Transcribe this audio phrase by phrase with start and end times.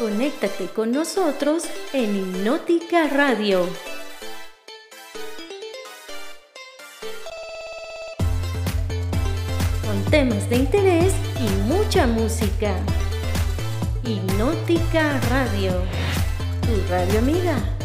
[0.00, 3.68] Conéctate con nosotros en Hipnótica Radio.
[9.84, 12.74] Con temas de interés y mucha música.
[14.02, 15.72] Hipnótica Radio.
[16.62, 17.79] Tu radio amiga.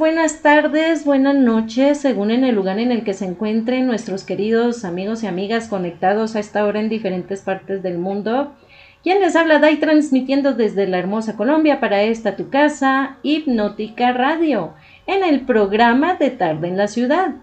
[0.00, 4.86] Buenas tardes, buenas noches, según en el lugar en el que se encuentren nuestros queridos
[4.86, 8.54] amigos y amigas conectados a esta hora en diferentes partes del mundo.
[9.02, 14.72] Quien les habla Dai transmitiendo desde la hermosa Colombia para esta tu casa, Hipnótica Radio,
[15.06, 17.34] en el programa de Tarde en la Ciudad.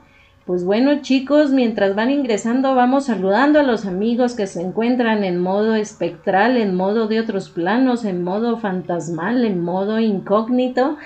[0.47, 5.38] Pues bueno chicos, mientras van ingresando vamos saludando a los amigos que se encuentran en
[5.38, 10.97] modo espectral, en modo de otros planos, en modo fantasmal, en modo incógnito.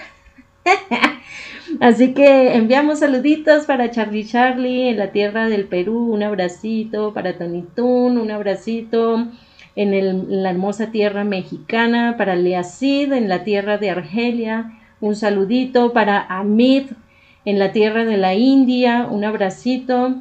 [1.79, 7.37] Así que enviamos saluditos para Charlie Charlie en la tierra del Perú, un abracito para
[7.37, 9.27] Tonitún, un abracito
[9.75, 16.21] en, la hermosa tierra mexicana, para Leacid en la tierra de Argelia, un saludito para
[16.21, 16.91] Amit
[17.45, 20.15] en la tierra de la India, un abracito.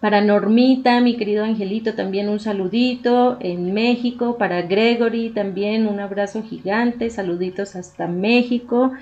[0.00, 4.38] Para Normita, mi querido Angelito, también un saludito en México.
[4.38, 7.10] Para Gregory, también un abrazo gigante.
[7.10, 8.92] Saluditos hasta México.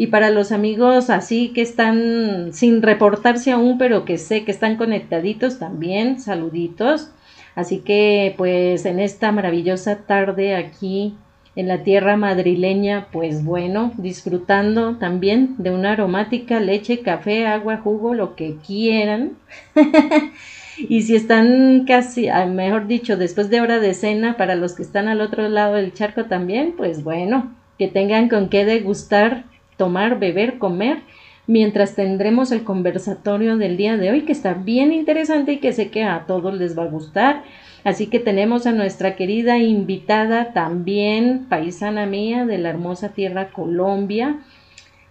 [0.00, 4.76] Y para los amigos así que están sin reportarse aún, pero que sé que están
[4.76, 7.10] conectaditos también, saluditos.
[7.54, 11.16] Así que pues en esta maravillosa tarde aquí
[11.54, 18.14] en la tierra madrileña, pues bueno, disfrutando también de una aromática leche, café, agua, jugo,
[18.14, 19.32] lo que quieran.
[20.78, 24.82] y si están casi, ah, mejor dicho, después de hora de cena, para los que
[24.82, 29.49] están al otro lado del charco también, pues bueno, que tengan con qué degustar
[29.80, 30.98] tomar, beber, comer,
[31.46, 35.88] mientras tendremos el conversatorio del día de hoy que está bien interesante y que sé
[35.88, 37.44] que a todos les va a gustar.
[37.82, 44.40] Así que tenemos a nuestra querida invitada también, paisana mía de la hermosa tierra Colombia.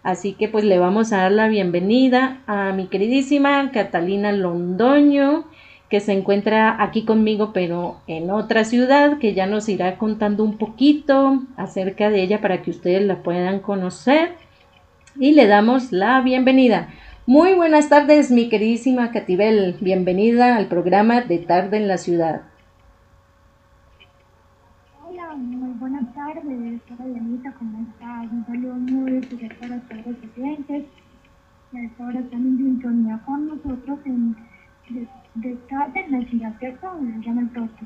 [0.03, 5.45] Así que pues le vamos a dar la bienvenida a mi queridísima Catalina Londoño,
[5.89, 10.59] que se encuentra aquí conmigo, pero en otra ciudad, que ya nos irá contando un
[10.59, 14.47] poquito acerca de ella para que ustedes la puedan conocer
[15.15, 16.89] y le damos la bienvenida.
[17.25, 19.75] Muy buenas tardes, mi queridísima Catibel.
[19.81, 22.41] Bienvenida al programa de Tarde en la Ciudad.
[25.07, 26.43] Hola, muy buenas tardes.
[26.43, 28.31] Hola, Dianita, ¿cómo estás?
[28.31, 30.85] Un saludo muy especial para todos los clientes
[31.71, 34.35] que esta hora están en sintonía con nosotros en
[35.35, 36.87] de, Tarde en la Ciudad, ¿cierto?
[37.21, 37.85] llama el toque.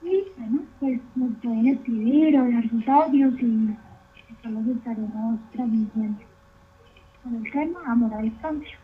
[0.03, 3.77] Y bueno, pues nos pueden escribir o dar sus audios y
[4.45, 6.36] los estaremos transmitiendo
[7.35, 8.79] el tema Amor a Distancia.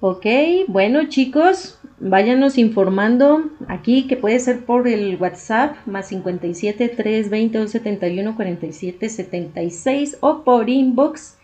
[0.00, 0.26] Ok,
[0.68, 8.36] bueno chicos, váyanos informando aquí que puede ser por el WhatsApp más 57 320 71
[8.36, 11.36] 47 76 o por inbox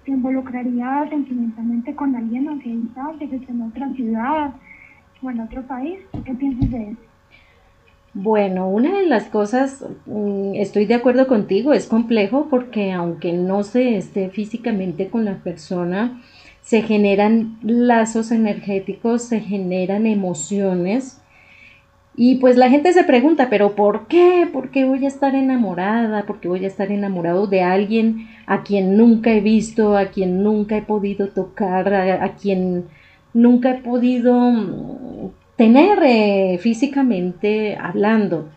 [0.09, 4.53] te involucraría sentimentalmente con alguien aunque en otra ciudad
[5.21, 5.99] o en otro país?
[6.11, 7.01] ¿Tú qué piensas de eso?
[8.15, 13.63] Bueno, una de las cosas, mm, estoy de acuerdo contigo, es complejo porque aunque no
[13.63, 16.19] se esté físicamente con la persona,
[16.61, 21.21] se generan lazos energéticos, se generan emociones.
[22.15, 24.47] Y pues la gente se pregunta, pero ¿por qué?
[24.51, 26.25] ¿Por qué voy a estar enamorada?
[26.25, 30.41] ¿Por qué voy a estar enamorado de alguien a quien nunca he visto, a quien
[30.41, 32.85] nunca he podido tocar, a, quien
[33.31, 38.49] nunca he podido mm, tener eh, físicamente hablando.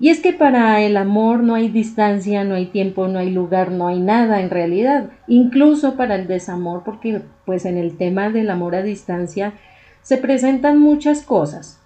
[0.00, 3.70] Y es que para el amor no hay distancia, no hay tiempo, no hay lugar,
[3.70, 5.10] no hay nada en realidad.
[5.28, 9.52] Incluso para el desamor, porque pues en el tema del amor a distancia
[10.02, 11.80] se presentan muchas cosas.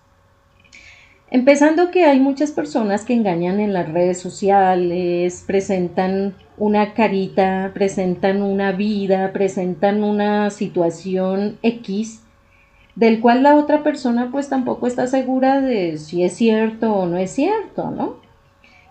[1.35, 8.43] Empezando que hay muchas personas que engañan en las redes sociales, presentan una carita, presentan
[8.43, 12.21] una vida, presentan una situación X
[12.97, 17.17] del cual la otra persona pues tampoco está segura de si es cierto o no
[17.17, 18.17] es cierto, ¿no?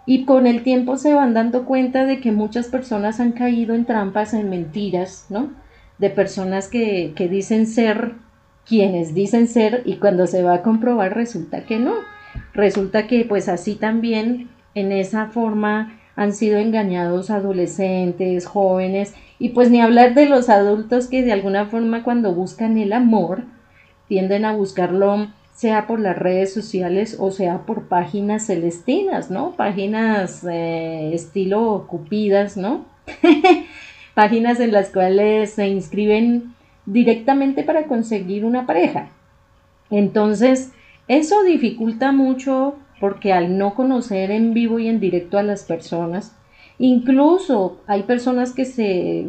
[0.08, 3.86] Y con el tiempo se van dando cuenta de que muchas personas han caído en
[3.86, 5.52] trampas, en mentiras, ¿no?
[6.00, 8.16] De personas que, que dicen ser
[8.66, 11.94] quienes dicen ser y cuando se va a comprobar resulta que no.
[12.54, 19.72] Resulta que pues así también en esa forma han sido engañados adolescentes, jóvenes y pues
[19.72, 23.44] ni hablar de los adultos que de alguna forma cuando buscan el amor,
[24.08, 29.52] tienden a buscarlo sea por las redes sociales o sea por páginas celestinas, ¿no?
[29.52, 32.86] Páginas eh, estilo cupidas, ¿no?
[34.14, 36.54] páginas en las cuales se inscriben
[36.86, 39.10] directamente para conseguir una pareja.
[39.90, 40.72] Entonces,
[41.08, 46.36] eso dificulta mucho porque al no conocer en vivo y en directo a las personas,
[46.78, 49.26] incluso hay personas que se,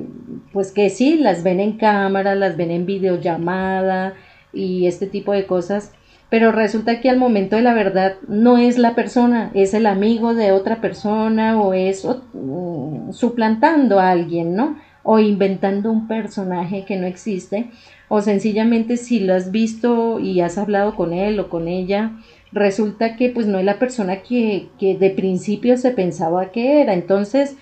[0.53, 4.15] pues que sí, las ven en cámara, las ven en videollamada,
[4.53, 5.93] y este tipo de cosas,
[6.29, 10.35] pero resulta que al momento de la verdad no es la persona, es el amigo
[10.35, 12.07] de otra persona o es
[13.11, 14.77] suplantando a alguien, ¿no?
[15.02, 17.70] O inventando un personaje que no existe,
[18.08, 22.12] o sencillamente si lo has visto y has hablado con él o con ella,
[22.52, 26.94] resulta que pues no es la persona que, que de principio se pensaba que era.
[26.94, 27.56] Entonces,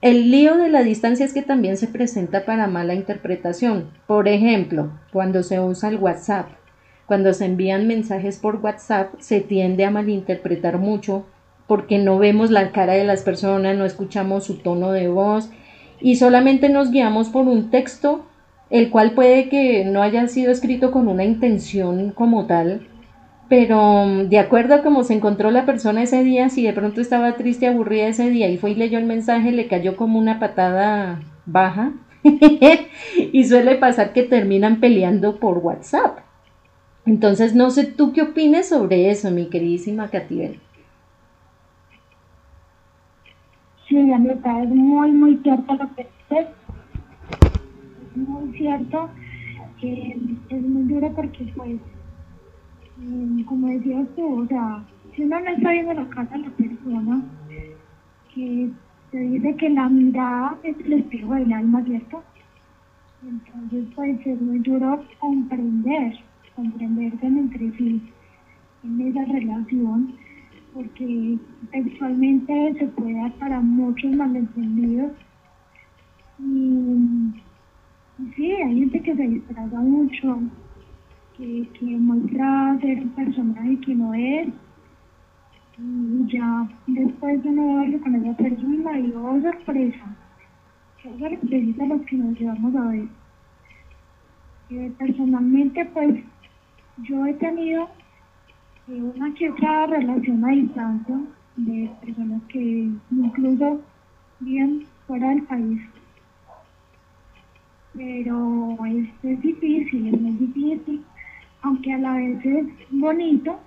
[0.00, 3.90] el lío de la distancia es que también se presenta para mala interpretación.
[4.08, 6.48] Por ejemplo, cuando se usa el WhatsApp,
[7.06, 11.26] cuando se envían mensajes por WhatsApp, se tiende a malinterpretar mucho
[11.68, 15.50] porque no vemos la cara de las personas, no escuchamos su tono de voz
[16.02, 18.26] y solamente nos guiamos por un texto,
[18.70, 22.88] el cual puede que no haya sido escrito con una intención como tal,
[23.48, 27.00] pero mm, de acuerdo a cómo se encontró la persona ese día, si de pronto
[27.00, 30.40] estaba triste, aburrida ese día y fue y leyó el mensaje, le cayó como una
[30.40, 31.92] patada baja.
[33.32, 36.20] y suele pasar que terminan peleando por WhatsApp.
[37.04, 40.60] Entonces, no sé tú qué opines sobre eso, mi queridísima Catibel.
[43.92, 46.46] Sí, Anita, es muy, muy cierto lo que dices.
[48.10, 49.10] Es muy cierto
[49.82, 51.80] es muy duro porque, pues,
[53.02, 54.84] Mm, como decías tú, o sea,
[55.14, 57.22] si uno no está viendo la casa de la persona,
[58.34, 58.70] que
[59.10, 62.22] te dice que la mirada es el espejo del alma, ¿cierto?
[63.26, 66.18] Entonces puede ser muy duro comprender,
[66.54, 68.02] comprenderse entre sí
[68.84, 70.14] en esa relación,
[70.74, 71.38] porque
[71.70, 75.12] sexualmente se puede dar para muchos malentendidos.
[76.38, 77.32] Y,
[78.34, 80.40] sí, hay gente que se disfraza mucho
[81.36, 84.48] que, muestra ser un personaje que no es.
[85.78, 90.16] Y ya después de no verlo con esa persona, y oh sorpresa,
[91.02, 93.08] qué sorpresa los que nos llevamos a ver.
[94.70, 96.22] Eh, personalmente, pues
[96.98, 97.88] yo he tenido
[98.88, 101.20] una que otra relación a distancia
[101.56, 103.80] de personas que incluso
[104.40, 105.80] viven fuera del país.
[107.94, 111.04] Pero es, es difícil, es muy difícil
[111.62, 113.58] aunque a la vez es bonito,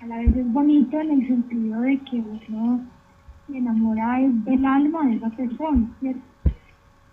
[0.00, 2.80] a la vez es bonito en el sentido de que uno
[3.46, 6.22] se enamora del alma de esa persona, ¿cierto?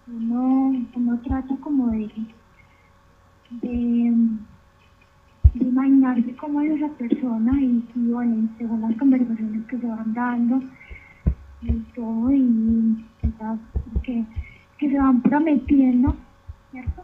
[0.07, 2.09] Uno, uno trata como de,
[5.53, 10.61] de informarse cómo es esa persona y, bueno, según las conversaciones que se van dando
[11.61, 13.05] y todo, y
[14.03, 14.25] que,
[14.77, 16.15] que se van prometiendo,
[16.71, 17.03] ¿cierto?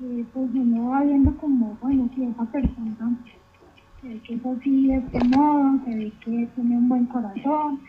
[0.00, 3.18] Eh, pues uno va viendo como, bueno, si esa persona
[4.00, 7.80] se ve que es así de este modo, se ve que tiene un buen corazón.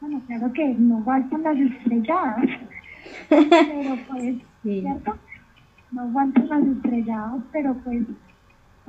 [0.00, 2.46] Bueno, claro que no faltan las estrelladas,
[3.28, 5.16] pero pues, ¿cierto?
[5.92, 8.06] No faltan las estrelladas, pero pues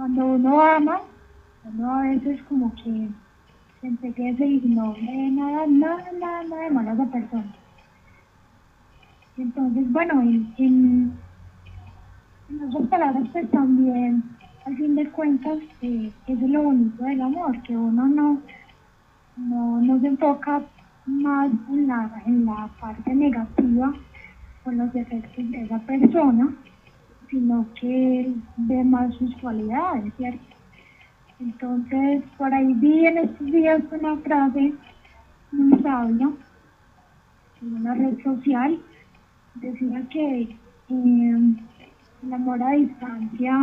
[0.01, 0.99] cuando uno ama,
[1.63, 3.07] uno a veces como que
[3.81, 7.55] se empieza y no ve nada, nada, nada, nada de malo a esa persona.
[9.37, 11.13] Entonces, bueno, en, en,
[12.49, 14.23] en otras palabras, pues también,
[14.65, 18.41] al fin de cuentas, eh, es lo bonito del amor, que uno no,
[19.37, 20.63] no, no se enfoca
[21.05, 23.93] más en la, en la parte negativa
[24.63, 26.55] con los defectos de esa persona,
[27.31, 30.45] sino que ve más sus cualidades, ¿cierto?
[31.39, 34.73] Entonces, por ahí vi en estos días una frase
[35.51, 36.29] muy sabia
[37.61, 38.79] en una red social,
[39.55, 41.55] decía que eh,
[42.23, 43.57] el amor a distancia,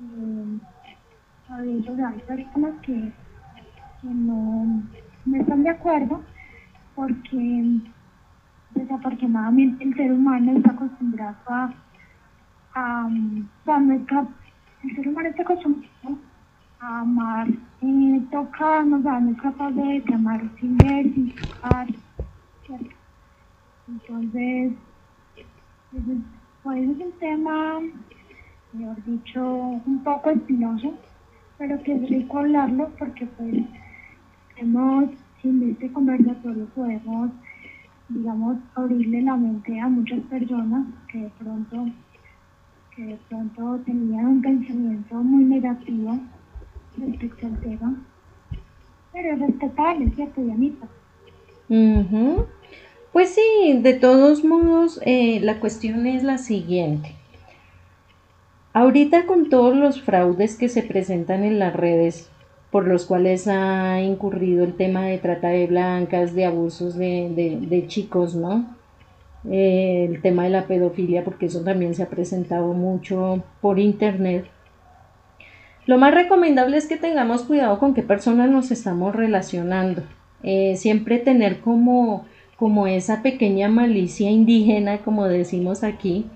[0.00, 0.58] eh,
[1.50, 3.12] a veces hay personas que,
[4.00, 4.82] que no,
[5.26, 6.22] no están de acuerdo
[6.94, 7.80] porque
[8.74, 11.74] desafortunadamente el ser humano está acostumbrado a
[12.76, 13.46] um,
[14.82, 16.18] el ser humano está acostumbrado
[16.80, 17.48] a amar
[17.82, 21.86] eh, tocar, sea, no es capaz de, amar sin ver, sin tocar,
[22.66, 22.96] ¿cierto?
[23.88, 24.72] Entonces,
[26.62, 27.80] pues es un tema,
[28.72, 30.94] mejor dicho, un poco espinoso,
[31.58, 33.64] pero que es rico hablarlo porque pues
[34.56, 35.10] hemos,
[35.42, 37.30] en este conversatorio podemos,
[38.08, 41.86] digamos, abrirle la mente a muchas personas que de pronto
[43.06, 46.18] de pronto tenían un pensamiento muy negativo
[46.96, 47.94] respecto al tema,
[49.12, 50.86] pero es respetable, ¿cierto, Dianita?
[53.12, 57.14] Pues sí, de todos modos, eh, la cuestión es la siguiente.
[58.72, 62.30] Ahorita con todos los fraudes que se presentan en las redes,
[62.70, 67.86] por los cuales ha incurrido el tema de trata de blancas, de abusos de, de
[67.88, 68.79] chicos, ¿no?
[69.48, 74.46] Eh, el tema de la pedofilia, porque eso también se ha presentado mucho por internet.
[75.86, 80.02] Lo más recomendable es que tengamos cuidado con qué personas nos estamos relacionando.
[80.42, 86.26] Eh, siempre tener como, como esa pequeña malicia indígena, como decimos aquí,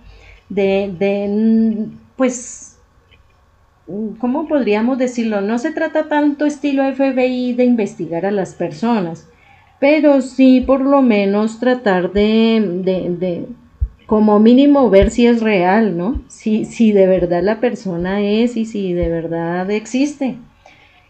[0.48, 2.78] de, de, pues,
[4.18, 5.40] ¿cómo podríamos decirlo?
[5.42, 9.28] No se trata tanto estilo FBI de investigar a las personas,
[9.80, 13.46] pero sí por lo menos tratar de, de, de
[14.06, 16.22] como mínimo ver si es real, ¿no?
[16.28, 20.36] Si, si de verdad la persona es y si de verdad existe.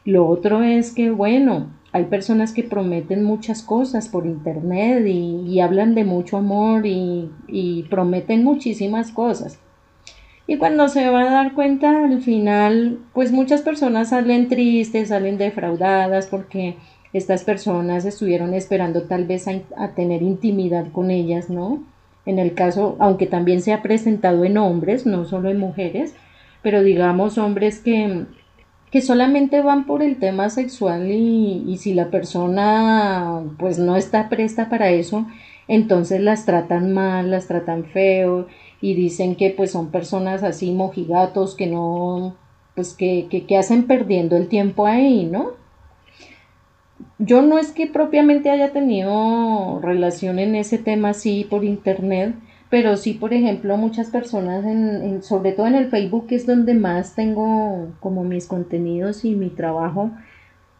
[0.05, 5.95] Lo otro es que, bueno, hay personas que prometen muchas cosas por internet y, hablan
[5.95, 9.59] de mucho amor y, y, prometen muchísimas cosas.
[10.47, 15.39] Y cuando se va a dar cuenta, al final, pues muchas personas salen tristes, salen
[15.39, 16.77] defraudadas porque
[17.15, 21.85] estas personas estuvieron esperando tal vez a, tener intimidad con ellas, ¿no?
[22.27, 26.15] En el caso, aunque también se ha presentado en hombres, no solo en mujeres,
[26.61, 28.25] pero digamos hombres que,
[28.91, 34.69] que solamente van por el tema sexual y, si la persona pues no está presta
[34.69, 35.25] para eso,
[35.69, 38.49] entonces las tratan mal, las tratan feo
[38.81, 42.35] y dicen que pues son personas así mojigatos que no,
[42.75, 45.64] pues que, que, que hacen perdiendo el tiempo ahí, ¿no?
[47.19, 52.35] Yo no es que propiamente haya tenido relación en ese tema así por internet,
[52.71, 56.75] pero sí, por ejemplo, muchas personas, en, sobre todo en el Facebook, que es donde
[56.75, 60.11] más tengo como mis contenidos y mi trabajo,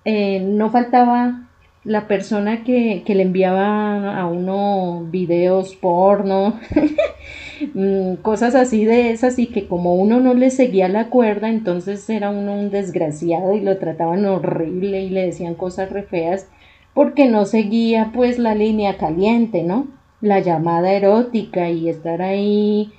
[0.05, 1.49] eh, no faltaba
[1.85, 6.59] la persona que, que, le enviaba a uno videos porno,
[7.73, 12.09] mm, cosas así de esas y que como uno no le seguía la cuerda, entonces
[12.11, 16.49] era uno un desgraciado y lo trataban horrible y le decían cosas re feas
[16.95, 19.89] porque no seguía pues la línea caliente, ¿no?
[20.21, 22.93] La llamada erótica y estar ahí,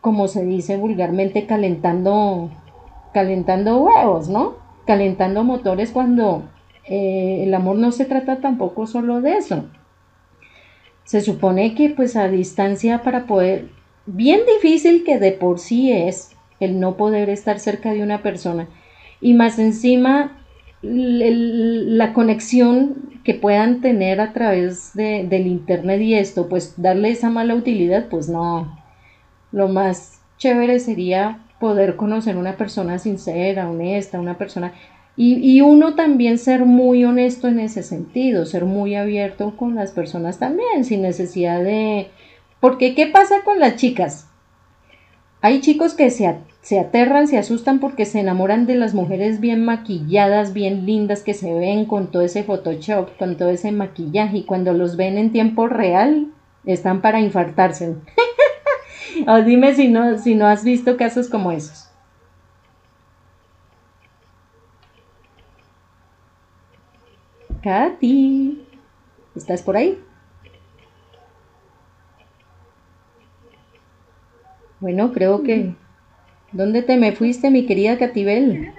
[0.00, 2.50] como se dice vulgarmente, calentando,
[3.14, 4.56] calentando huevos, ¿no?
[4.84, 6.42] Calentando motores cuando
[6.88, 9.64] eh, el amor no se trata tampoco solo de eso.
[11.04, 13.68] Se supone que pues a distancia para poder,
[14.06, 18.68] bien difícil que de por sí es el no poder estar cerca de una persona
[19.20, 20.38] y más encima
[20.82, 27.28] la conexión que puedan tener a través de, del internet y esto, pues darle esa
[27.28, 28.78] mala utilidad, pues no.
[29.50, 34.72] Lo más chévere sería poder conocer una persona sincera, honesta, una persona...
[35.18, 39.92] Y, y, uno también ser muy honesto en ese sentido, ser muy abierto con las
[39.92, 42.08] personas también, sin necesidad de...
[42.66, 44.28] Porque, ¿qué pasa con las chicas?
[45.40, 49.64] Hay chicos que se, se aterran, se asustan porque se enamoran de las mujeres bien
[49.64, 54.42] maquilladas, bien lindas, que se ven con todo ese Photoshop, con todo ese maquillaje, y
[54.42, 56.32] cuando los ven en tiempo real,
[56.64, 57.94] están para infartarse.
[59.28, 61.88] o dime si no, si no has visto casos como esos.
[67.62, 68.66] Katy,
[69.36, 70.02] ¿estás por ahí?
[74.80, 75.74] Bueno, creo que...
[76.52, 78.72] ¿Dónde te me fuiste, mi querida Catibel?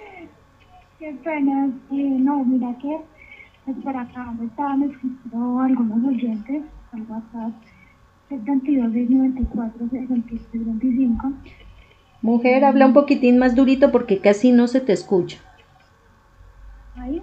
[0.98, 1.70] Qué pena.
[1.90, 2.94] Eh, no, mira que
[3.66, 7.52] es por acá me estaban escribiendo algunos oyentes al WhatsApp
[8.28, 11.32] 72 94 66 25.
[12.22, 15.38] Mujer, habla un poquitín más durito porque casi no se te escucha.
[16.96, 17.22] ¿Ahí?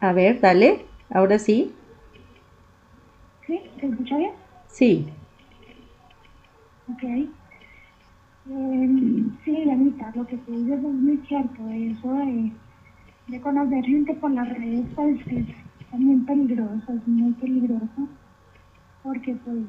[0.00, 1.72] A ver, dale, ahora sí.
[3.46, 3.60] ¿Sí?
[3.80, 4.32] ¿Se escucha bien?
[4.66, 5.08] Sí.
[6.92, 7.02] Ok.
[8.52, 11.68] Eh, sí, Anita, lo que tú dices es muy cierto.
[11.68, 12.52] Eso de,
[13.28, 15.46] de conocer gente por las redes pues, es
[15.90, 18.08] también peligroso, es muy peligroso.
[19.02, 19.64] Porque, pues,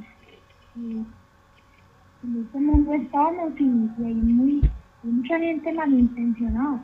[0.78, 1.04] eh,
[2.24, 3.64] en este mundo estamos y,
[4.04, 4.62] hay, muy,
[5.04, 6.84] hay mucha gente malintencionada.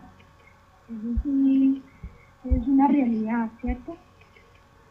[0.90, 1.82] Eso sí
[2.46, 3.98] es una realidad, ¿cierto?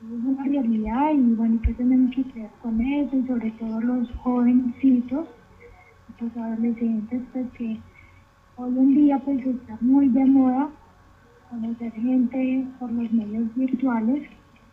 [0.02, 4.10] Es una realidad y bueno, que tenemos que hacer con eso y sobre todo los
[4.16, 5.26] jovencitos
[6.20, 7.78] los adolescentes, pues que
[8.56, 10.68] hoy en día pues está muy de moda
[11.50, 14.28] conocer gente por los medios virtuales.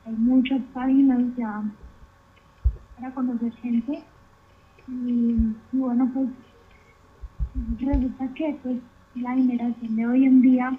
[0.05, 1.63] Hay muchas páginas ya
[2.95, 4.03] para conocer gente.
[4.87, 6.29] Y, bueno, pues
[7.79, 8.77] resulta que pues
[9.15, 10.77] la generación de hoy en día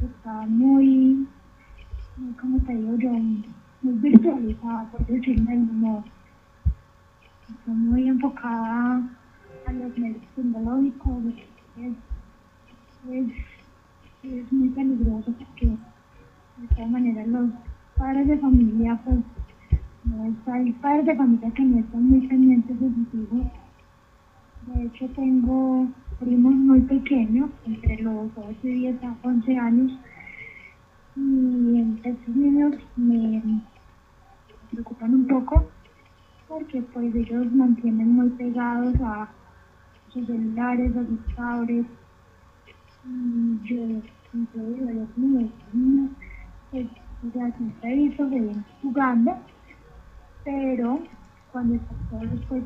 [0.00, 1.26] está muy,
[2.16, 3.10] muy como te digo yo,
[3.82, 6.04] muy virtualizada, por decirlo de algún modo.
[7.48, 9.02] Está muy enfocada
[9.66, 11.24] a los medios tecnológicos
[11.78, 11.92] es,
[13.10, 13.26] es,
[14.22, 17.50] es, muy peligroso porque de todas maneras los
[17.96, 19.18] padres de familia pues
[20.04, 23.46] no hay padres de familia que no están muy pendientes de sus hijos
[24.66, 25.88] de hecho tengo
[26.20, 29.92] primos muy pequeños entre los 8 y 10 a 11 años
[31.16, 33.62] y estos niños me
[34.70, 35.64] preocupan un poco
[36.48, 39.28] porque pues ellos mantienen muy pegados a
[40.14, 41.88] sus celulares, a sus tablets.
[43.04, 44.00] Y yo,
[44.32, 46.10] incluido los niños, niños,
[46.70, 46.86] pues,
[47.28, 49.36] o sea, siempre he jugando,
[50.44, 51.00] pero
[51.52, 52.62] cuando están solos, pues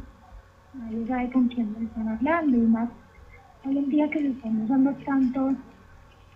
[0.74, 2.88] nadie sabe con quién están hablando y más
[3.64, 5.54] hoy en día que se están usando tantos,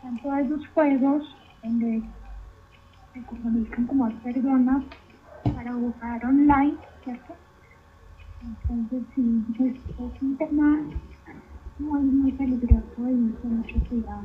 [0.02, 2.02] tanto esos juegos donde
[3.12, 4.84] se comunican como personas
[5.54, 7.34] para jugar online, ¿cierto?
[8.44, 10.80] Entonces, sí, es, es un tema
[11.78, 14.24] muy, muy peligroso y con mucho cuidado.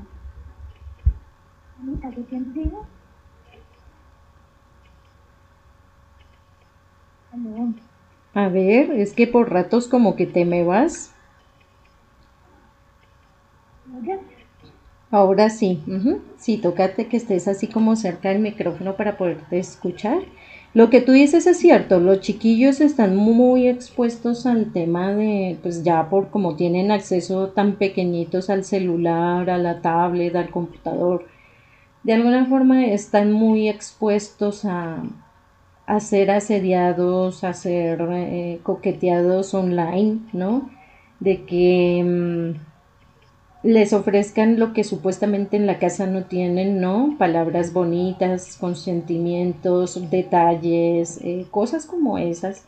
[1.81, 2.41] Anita, ¿qué.
[8.33, 11.11] A ver, es que por ratos como que te me vas.
[15.09, 20.19] Ahora sí, uh sí, tócate que estés así como cerca del micrófono para poderte escuchar.
[20.77, 25.81] Lo que tú dices es cierto, los chiquillos están muy expuestos al tema de, pues
[25.83, 31.25] ya por como tienen acceso tan pequeñitos al celular, a la tablet, al computador,
[32.03, 35.01] de alguna forma están muy expuestos a,
[35.99, 40.69] ser asediados, a ser eh, coqueteados online, ¿no?
[41.19, 42.66] De que mm,
[43.63, 47.15] les ofrezcan lo que supuestamente en la casa no tienen, ¿no?
[47.17, 52.65] Palabras bonitas, consentimientos, detalles, eh, cosas como esas.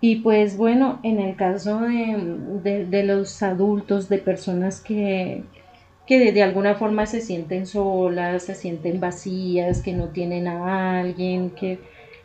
[0.00, 5.44] Y pues bueno, en el caso de, de, los adultos, de personas que,
[6.06, 11.50] que de, alguna forma se sienten solas, se sienten vacías, que no tienen a alguien,
[11.50, 11.78] que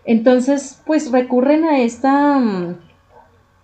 [0.05, 2.75] entonces pues recurren a esta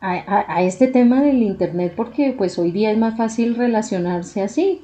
[0.05, 4.81] a, este tema del internet porque pues hoy día es más fácil relacionarse así,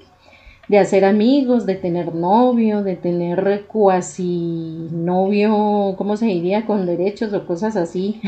[0.68, 6.66] de hacer amigos, de tener novio, de tener cuasi novio, ¿cómo se diría?
[6.66, 8.22] Con derechos o cosas así.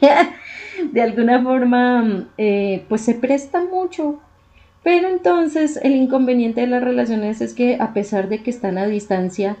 [0.92, 4.20] de alguna forma, eh, pues se presta mucho.
[4.82, 8.86] Pero entonces el inconveniente de las relaciones es que a pesar de que están a
[8.86, 9.56] distancia,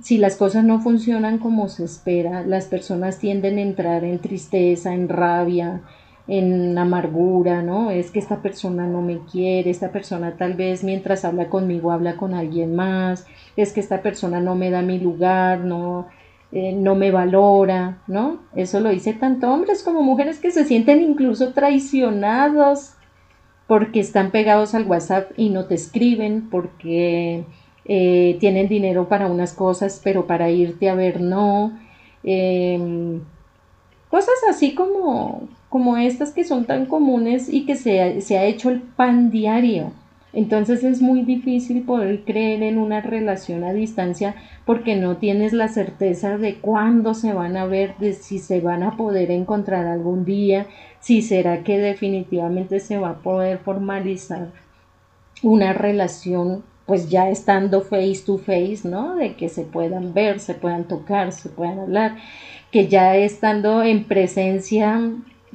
[0.00, 4.94] si las cosas no funcionan como se espera, las personas tienden a entrar en tristeza,
[4.94, 5.82] en rabia,
[6.28, 7.90] en amargura, ¿no?
[7.90, 12.16] Es que esta persona no me quiere, esta persona tal vez mientras habla conmigo habla
[12.16, 16.08] con alguien más, es que esta persona no me da mi lugar, no,
[16.52, 18.40] eh, no me valora, ¿no?
[18.54, 22.96] Eso lo dice tanto hombres como mujeres que se sienten incluso traicionados
[23.66, 27.44] porque están pegados al WhatsApp y no te escriben, porque
[27.84, 31.78] eh, tienen dinero para unas cosas, pero para irte a ver no.
[32.22, 33.20] Em,
[34.08, 38.70] cosas así como, como estas que son tan comunes y que se, se ha hecho
[38.70, 39.92] el pan diario.
[40.32, 44.34] Entonces es muy difícil poder creer en una relación a distancia
[44.66, 48.82] porque no tienes la certeza de cuándo se van a ver, de si se van
[48.82, 50.66] a poder encontrar algún día,
[51.00, 54.48] si será que definitivamente se va a poder formalizar
[55.42, 59.16] una relación pues ya estando face to face, ¿no?
[59.16, 62.16] De que se puedan ver, se puedan tocar, se puedan hablar,
[62.70, 65.00] que ya estando en presencia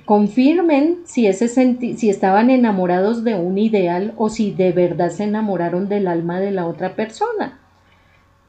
[0.05, 5.89] confirmen si, ese si estaban enamorados de un ideal o si de verdad se enamoraron
[5.89, 7.59] del alma de la otra persona.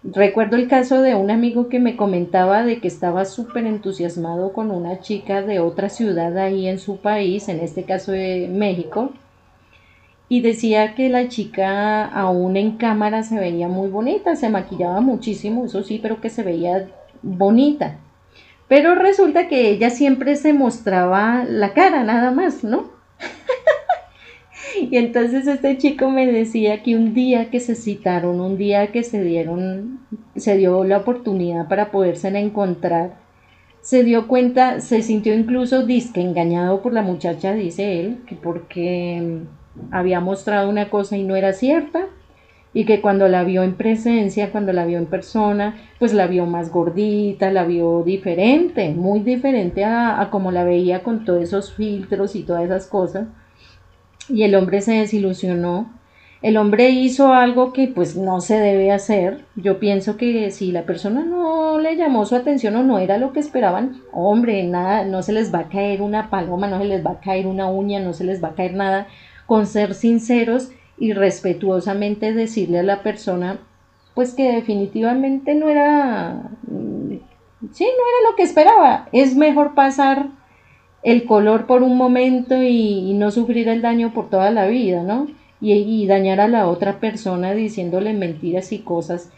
[0.04, 4.72] Recuerdo el caso de un amigo que me comentaba de que estaba súper entusiasmado con
[4.72, 9.12] una chica de otra ciudad ahí en su país, en este caso de México,
[10.28, 15.66] y decía que la chica aún en cámara se veía muy bonita, se maquillaba muchísimo,
[15.66, 16.88] eso sí, pero que se veía
[17.22, 17.98] bonita.
[18.72, 22.90] Pero resulta que ella siempre se mostraba la cara, nada más, ¿no?
[24.80, 29.04] y entonces este chico me decía que un día que se citaron, un día que
[29.04, 30.00] se dieron,
[30.36, 33.18] se dio la oportunidad para poderse encontrar,
[33.82, 39.42] se dio cuenta, se sintió incluso disque engañado por la muchacha, dice él, que porque
[39.90, 42.06] había mostrado una cosa y no era cierta,
[42.74, 46.46] y que cuando la vio en presencia, cuando la vio en persona, pues la vio
[46.46, 51.74] más gordita, la vio diferente, muy diferente a, a como la veía con todos esos
[51.74, 53.26] filtros y todas esas cosas.
[54.28, 55.90] Y el hombre se desilusionó.
[56.40, 59.44] El hombre hizo algo que pues no se debe hacer.
[59.54, 63.32] Yo pienso que si la persona no le llamó su atención o no era lo
[63.32, 67.04] que esperaban, hombre, nada, no se les va a caer una paloma, no se les
[67.06, 69.06] va a caer una uña, no se les va a caer nada.
[69.46, 70.70] Con ser sinceros
[71.02, 73.58] y respetuosamente decirle a la persona
[74.14, 77.14] pues que definitivamente no era mm,
[77.72, 79.08] sí, no era lo que esperaba.
[79.10, 80.28] Es mejor pasar
[81.02, 85.26] el color por un momento y, no sufrir el daño por toda la vida, ¿no?
[85.60, 89.28] Y, y, dañar a la otra persona diciéndole mentiras y cosas.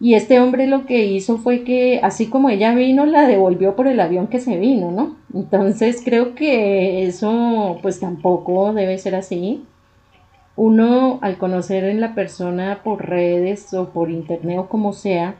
[0.00, 3.88] Y este hombre lo que hizo fue que, así como ella vino, la devolvió por
[3.88, 5.16] el avión que se vino, ¿no?
[5.34, 9.64] Entonces creo que eso, pues tampoco debe ser así
[10.58, 15.36] uno al conocer en la persona por redes o por internet o como sea,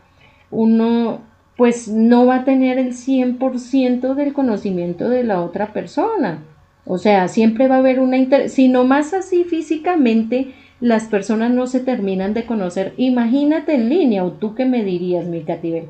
[0.52, 1.20] uno
[1.56, 6.44] pues no va a tener el 100% del conocimiento de la otra persona.
[6.84, 11.50] O sea, siempre va a haber una inter si no más así físicamente las personas
[11.50, 12.94] no se terminan de conocer.
[12.96, 15.88] Imagínate en línea, o tú qué me dirías, mi Catibel.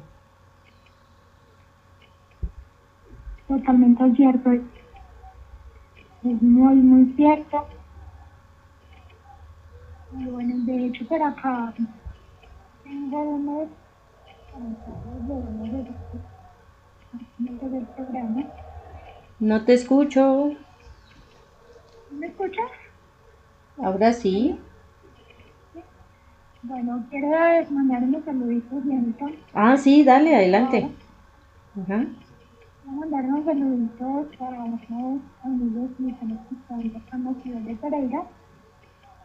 [3.46, 4.52] Totalmente cierto.
[4.52, 7.66] Es muy, muy cierto
[10.12, 11.73] bueno, de hecho, por acá
[12.85, 13.68] tengo unos
[17.38, 18.44] del programa.
[19.38, 20.53] No te escucho.
[22.11, 22.71] ¿Me escuchas?
[23.79, 24.59] Ahora sí.
[26.62, 27.29] Bueno, quiero
[27.71, 29.27] mandar unos saluditos, Dianita.
[29.55, 30.90] Ah, sí, dale, adelante.
[31.81, 32.05] Ajá.
[32.83, 34.81] Quiero mandar unos saluditos para los
[35.44, 38.23] amigos que están escuchando en la ciudad de Pereira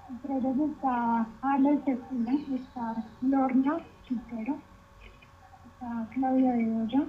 [0.09, 4.57] entre ellos está Alex Cecina, está Lorna Quintero,
[5.73, 7.03] está Claudia de Olla,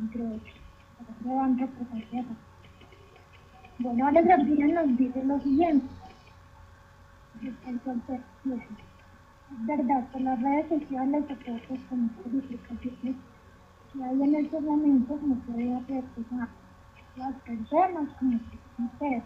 [0.00, 0.54] entre otros.
[1.24, 2.36] van.
[3.78, 5.86] Bueno, Alex García nos dice lo siguiente.
[7.66, 13.16] Entonces, es verdad, por las redes sociales puede con estas explicaciones
[13.92, 16.48] que hay en estos momentos no puede a
[17.16, 18.40] las personas como
[18.78, 19.22] ustedes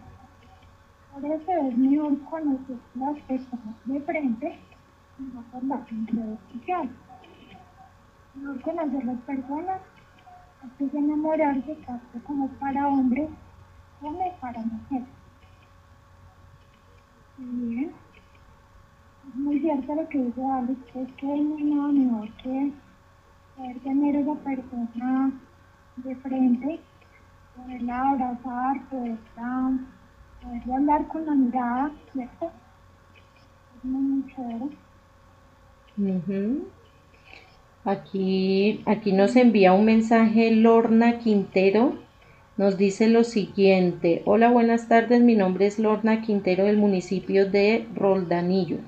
[1.16, 4.58] por eso es mejor conocer las personas de frente
[5.18, 6.90] y no por la redes sociales.
[8.34, 9.80] Mejor conocer las personas
[10.62, 13.30] antes de enamorarse tanto como para hombres
[13.98, 15.08] como para mujeres.
[17.38, 17.92] Bien.
[19.28, 22.72] Es muy cierto lo que dice Alex, es que no hay nada mejor que
[23.56, 25.32] poder tener a esa persona
[25.96, 26.80] de frente,
[27.56, 29.78] poderla abrazar, poderla
[30.46, 32.52] Podría hablar con la mirada, ¿cierto?
[35.98, 36.30] Es.
[37.84, 41.98] Aquí, aquí nos envía un mensaje Lorna Quintero.
[42.56, 44.22] nos dice lo siguiente.
[44.24, 45.20] Hola, buenas tardes.
[45.20, 48.78] Mi nombre es Lorna Quintero del municipio de Roldanillo.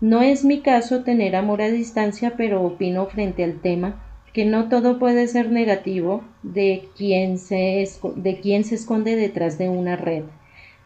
[0.00, 4.68] No es mi caso tener amor a distancia, pero opino frente al tema que no
[4.68, 10.24] todo puede ser negativo de quien se, de quien se esconde detrás de una red.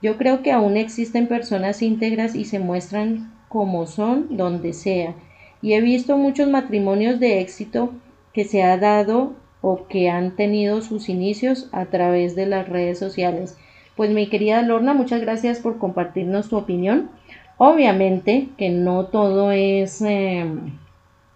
[0.01, 5.15] Yo creo que aún existen personas íntegras y se muestran como son donde sea.
[5.61, 7.93] Y he visto muchos matrimonios de éxito
[8.33, 12.99] que se ha dado o que han tenido sus inicios a través de las redes
[12.99, 13.57] sociales.
[13.97, 17.11] Pues mi querida Lorna, muchas gracias por compartirnos tu opinión.
[17.57, 20.79] Obviamente que no todo es em,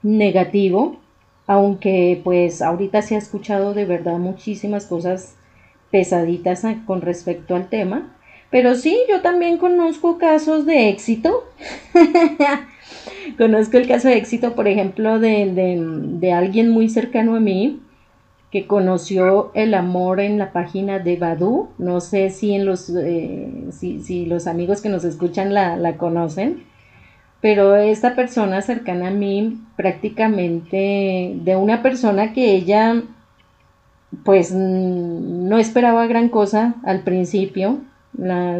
[0.05, 1.01] negativo,
[1.48, 5.35] aunque pues ahorita se ha escuchado de verdad muchísimas cosas
[5.90, 8.12] pesaditas con respecto al tema.
[8.53, 11.43] Pero sí, yo también conozco casos de éxito.
[13.38, 15.51] conozco el caso de éxito, por ejemplo, de,
[16.21, 17.81] de alguien muy cercano a mí,
[18.51, 21.71] que conoció el amor en la página de Badu.
[21.79, 26.65] No sé si, en los, eh, si, los amigos que nos escuchan la, la, conocen,
[27.41, 33.03] pero esta persona cercana a mí, prácticamente de una persona que ella
[34.25, 37.81] pues no esperaba gran cosa al principio,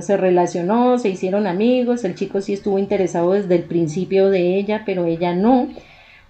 [0.01, 4.83] se relacionó, se hicieron amigos, el chico sí estuvo interesado desde el principio de ella,
[4.87, 5.69] pero ella no.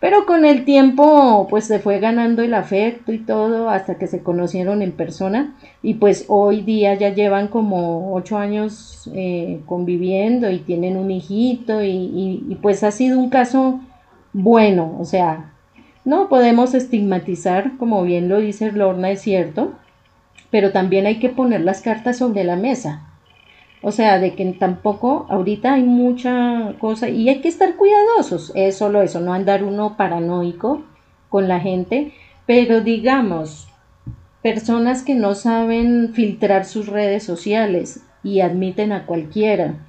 [0.00, 4.24] Pero con el tiempo, pues se fue ganando el afecto y todo hasta que se
[4.24, 5.54] conocieron en persona.
[5.80, 11.84] Y pues hoy día ya llevan como ocho años eh, conviviendo y tienen un hijito
[11.84, 13.80] y, y pues ha sido un caso
[14.32, 14.96] bueno.
[14.98, 15.52] O sea,
[16.04, 19.74] no podemos estigmatizar, como bien lo dice Lorna, es cierto,
[20.50, 23.11] pero también hay que poner las cartas sobre la mesa.
[23.82, 28.76] O sea, de que tampoco ahorita hay mucha cosa y hay que estar cuidadosos, es
[28.76, 30.84] solo eso, no andar uno paranoico
[31.28, 32.12] con la gente,
[32.46, 33.68] pero digamos,
[34.40, 39.84] personas que no saben filtrar sus redes sociales y admiten a cualquiera,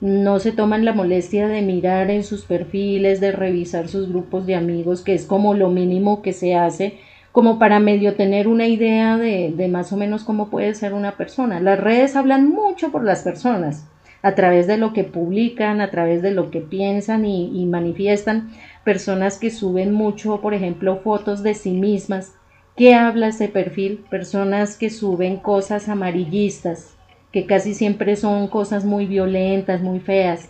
[0.00, 4.54] no se toman la molestia de mirar en sus perfiles, de revisar sus grupos de
[4.54, 6.98] amigos, que es como lo mínimo que se hace
[7.32, 11.12] como para medio tener una idea de, de, más o menos cómo puede ser una
[11.12, 11.60] persona.
[11.60, 13.86] Las redes hablan mucho por las personas,
[14.22, 18.50] a través de lo que publican, a través de lo que piensan y, y manifiestan.
[18.84, 22.34] Personas que suben mucho, por ejemplo, fotos de sí mismas.
[22.76, 24.04] ¿Qué habla ese perfil?
[24.10, 26.96] Personas que suben cosas amarillistas,
[27.32, 30.48] que casi siempre son cosas muy violentas, muy feas.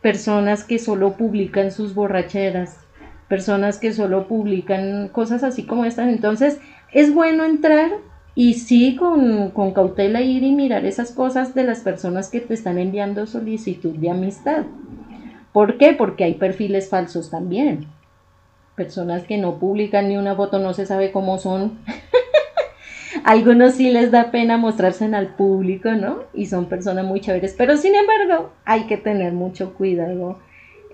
[0.00, 2.78] Personas que solo publican sus borracheras,
[3.28, 6.08] personas que solo publican cosas así como estas.
[6.08, 6.58] Entonces,
[6.92, 7.90] es bueno entrar
[8.34, 12.54] y sí con, con, cautela ir y mirar esas cosas de las personas que te
[12.54, 14.64] están enviando solicitud de amistad.
[15.52, 15.92] ¿Por qué?
[15.92, 17.86] Porque hay perfiles falsos también.
[18.76, 21.78] Personas que no publican ni una foto, no se sabe cómo son.
[23.24, 26.20] Algunos sí les da pena mostrarse al público, ¿no?
[26.32, 27.54] Y son personas muy chéveres.
[27.58, 30.38] Pero sin embargo, hay que tener mucho cuidado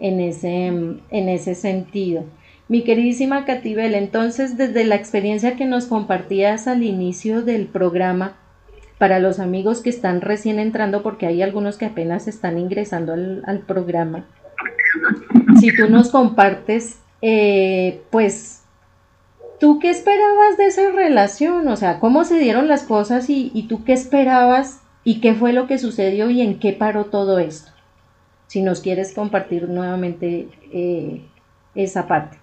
[0.04, 2.24] en ese, en ese sentido.
[2.68, 8.36] Mi queridísima Catibel, entonces desde la experiencia que nos compartías al inicio del programa,
[8.98, 13.60] para los amigos que están recién entrando, porque hay algunos que apenas están ingresando al,
[13.66, 14.26] programa,
[15.58, 18.62] si tú nos compartes, eh, pues,
[19.58, 21.66] ¿tú qué esperabas de esa relación?
[21.68, 25.54] O sea, ¿cómo se dieron las cosas y, y tú qué esperabas y qué fue
[25.54, 27.73] lo que sucedió y en qué paró todo esto?
[28.46, 31.26] Si nos quieres compartir nuevamente eh,
[31.74, 32.38] esa parte.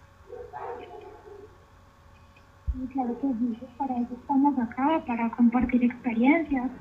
[2.93, 6.71] Claro que sí, para eso estamos acá, para compartir experiencias,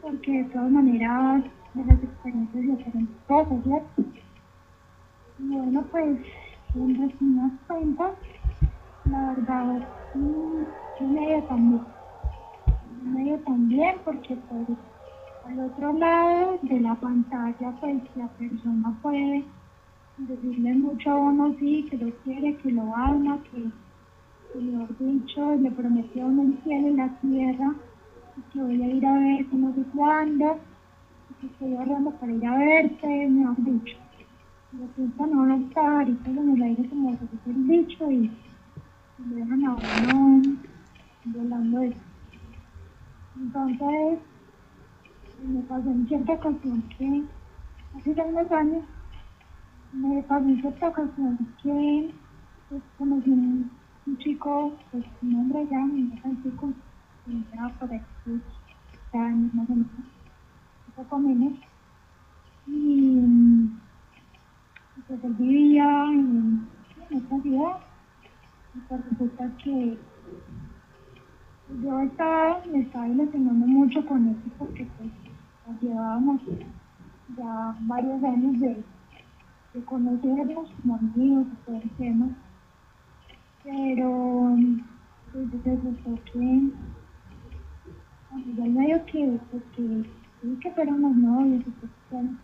[0.00, 1.42] porque de todas maneras
[1.74, 4.02] de las experiencias hacen cosas, ¿cierto?
[5.38, 6.18] Bueno, pues
[6.74, 8.12] en resumidas cuentas,
[9.10, 11.82] la verdad, yo medio también,
[13.02, 14.78] medio también, porque pues
[15.48, 19.44] al otro lado de la pantalla, pues la persona puede
[20.18, 23.64] decirle mucho a uno, sí, que lo quiere, que lo ama, que,
[24.52, 27.74] que mejor dicho, le prometió un el cielo y la tierra,
[28.52, 30.58] que voy a ir a ver no sé cuándo,
[31.40, 33.96] que estoy ahorrando para ir a verte, mejor dicho.
[34.72, 38.30] Lo piensan no no está ahorita en el aire como se dice el dicho y,
[39.18, 40.42] lo dejan a uno
[41.24, 42.00] volando eso.
[43.36, 44.18] Entonces,
[45.44, 47.24] me pasó en cierta ocasión que,
[47.96, 48.84] hace ya unos años,
[49.92, 52.14] me pasó en cierta ocasión que
[52.68, 53.70] pues, conocí un,
[54.06, 56.72] un chico, pues un hombre ya, un chico,
[57.24, 58.40] que era por aquí,
[59.12, 59.90] años más o menos,
[60.88, 61.52] un poco menos,
[62.66, 63.20] y
[65.06, 66.68] pues él vivía en,
[67.10, 67.78] en esta ciudad,
[68.74, 69.98] y por resulta que
[71.82, 75.10] yo estaba, me estaba ilusionando mucho con eso porque pues
[75.80, 76.40] llevábamos
[77.36, 78.84] ya varios años de,
[79.74, 82.28] de conocernos como amigos todo el tema.
[83.64, 84.56] Pero
[85.32, 86.70] pues resultó que
[88.56, 90.04] ya medio que, porque
[90.42, 92.36] sí que fuéramos novios y pues bueno,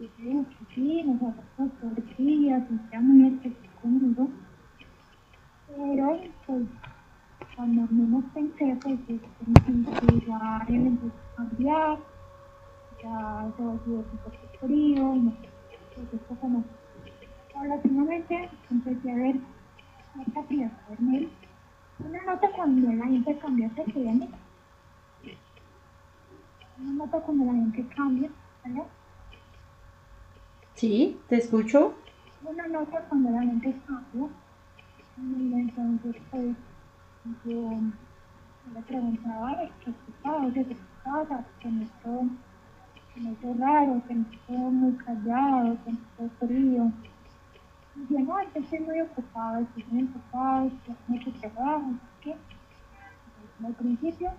[0.00, 4.28] yo creo que sí, nos hablamos por días, y muy especial conmigo.
[5.68, 6.62] Pero pues
[7.56, 11.98] cuando menos pensé, pues es como que ya él empezó a cambiar,
[13.04, 15.48] ya se volvió un poco frío, no sé,
[15.94, 16.64] pues esto como
[17.52, 19.36] paulatinamente empecé a ver
[20.26, 21.30] esta frialdad en.
[21.98, 24.28] Una nota cuando la gente cambia se tiene.
[26.80, 28.30] Una nota cuando la gente cambia,
[28.64, 28.82] ¿vale?
[30.74, 31.94] Sí, te escucho.
[32.42, 34.28] Una nota cuando la gente cambia.
[35.16, 36.56] Y entonces, pues,
[37.44, 37.78] yo
[38.74, 41.86] le preguntaba qué pasaba, qué pasaba, que me
[43.20, 46.92] me hizo raro, me hizo muy callado, me hizo frío.
[47.96, 50.70] Y yo, no, es que muy ocupado, estoy muy ocupado,
[51.06, 52.36] mucho trabajo, ¿qué?
[53.64, 54.30] Al principio,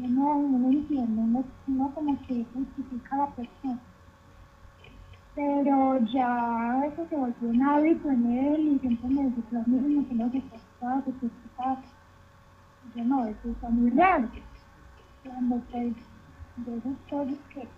[0.00, 3.80] yo no, no entiendo, no, no como que justifica la persona
[5.36, 10.08] pero ya eso se volvió un hábito en él y siempre me decía lo mismo,
[10.08, 11.82] que no se pasaba, que se pasaba.
[12.94, 14.30] Yo no, eso está muy raro.
[15.22, 15.94] Cuando pues
[16.56, 17.68] de esas cosas que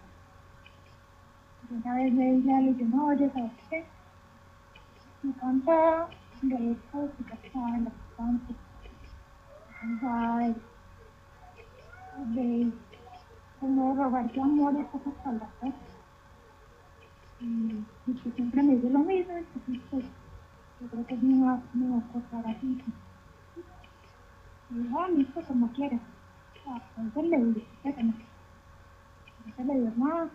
[1.71, 3.85] una vez me dije a no, oye, ¿sabes qué?
[5.23, 5.33] Me
[6.43, 8.57] de esto, estoy cansada de la distancia,
[9.81, 10.55] cansada de,
[12.41, 12.73] de
[13.61, 14.75] como rogarte amor
[15.23, 15.75] palabras
[17.41, 17.85] y,
[18.23, 19.35] que siempre me dice lo mismo,
[19.91, 20.05] pues
[20.81, 21.23] yo creo que es
[22.47, 22.83] así.
[24.71, 25.09] Y ah,
[25.47, 26.01] como quieras.
[26.97, 28.28] Entonces le dije,
[29.65, 30.29] le dio más.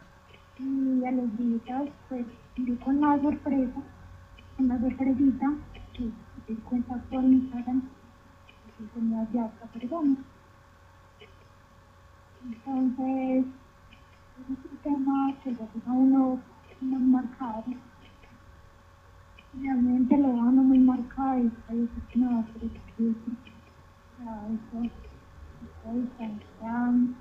[0.60, 2.26] Y a los días, pues,
[2.58, 3.82] vi con una sorpresa,
[4.60, 5.54] una sorpresita,
[5.94, 6.12] que
[6.48, 7.82] di cuenta por Instagram,
[8.78, 10.16] que tenía ya otra persona.
[12.46, 13.46] Entonces,
[14.40, 16.40] es un tema que lo deja uno
[16.82, 17.64] muy marcado.
[19.60, 23.32] Realmente lo ando muy marcado y estoy no, pero es que eso,
[25.64, 27.16] esta distancia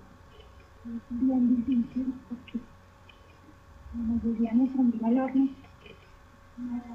[0.85, 2.59] es bien difícil porque
[3.92, 5.51] como decía nuestra amiga Lorne,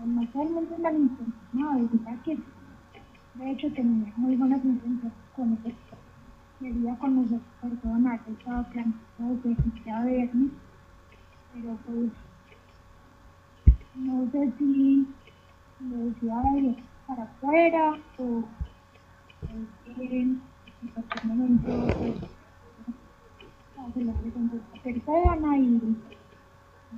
[0.06, 2.38] no solamente malintencionado, diría que
[3.36, 5.78] de hecho tenía muy buenas intenciones con eso.
[6.60, 9.41] Quería conocer personas, estaba planificado
[9.84, 10.50] que a verme,
[11.54, 12.12] pero pues
[13.95, 15.08] no sé si
[15.80, 16.41] lo decía
[17.06, 18.43] para afuera o
[19.86, 20.41] que en
[20.93, 22.37] cualquier momento
[23.93, 25.97] se lo presentó esta persona y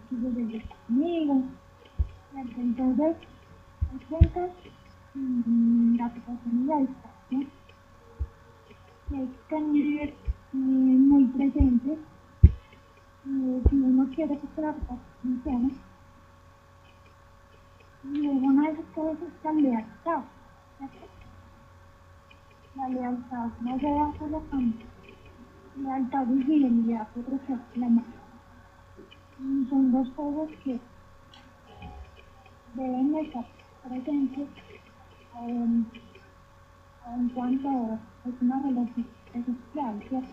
[0.09, 1.43] quiso venir conmigo.
[2.35, 3.15] Entonces,
[3.91, 4.51] entonces
[5.97, 7.47] la situación es la distancia.
[9.09, 10.13] Y hay que tener
[10.53, 11.97] muy presente
[13.23, 15.71] si uno quiere que la relación funcione
[18.03, 20.21] y una de esas cosas es la lealtad.
[22.75, 24.73] La lealtad no se da solo con
[25.77, 28.05] lealtad y fidelidad, creo que es la más.
[29.69, 30.79] Son dos cosas que
[32.75, 33.45] deben estar
[33.87, 34.47] presentes
[35.41, 35.87] en,
[37.15, 40.27] en cuanto es una relación social, ¿cierto?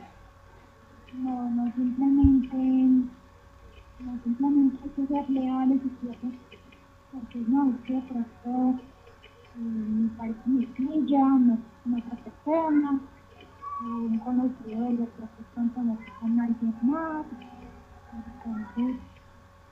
[1.15, 2.57] No, no simplemente,
[4.01, 6.33] no simplemente hay que ser leales y ciertos
[7.17, 8.83] porque no, es que de pronto
[9.57, 13.01] me parece mi no con otra persona,
[13.87, 17.27] un conocido de los profesores con alguien más,
[18.13, 18.97] entonces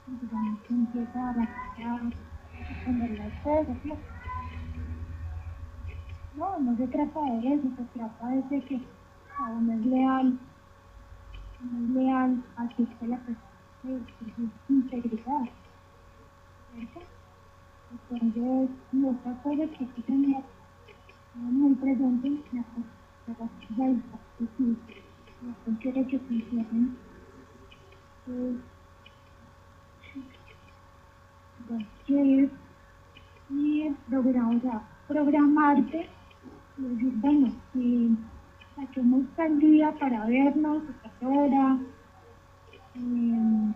[0.07, 3.97] digamos que empieza a rascar, a poner las cosas, ¿no?
[6.59, 8.81] No, se trata de eso, se trata de que
[9.37, 10.39] a uno es leal,
[11.63, 13.55] uno es leal a que la persona
[13.85, 15.43] su integridad,
[16.73, 16.99] ¿cierto?
[18.11, 18.69] Entonces,
[19.05, 20.43] otra cosa que hay que tener
[21.35, 22.94] muy presente es la capacidad
[31.59, 32.51] Entonces,
[33.49, 36.09] y programar, o sea, programarte
[36.77, 38.17] y decir, bueno, si
[38.75, 41.79] saquemos tal día para vernos, a hora,
[42.95, 43.73] eh,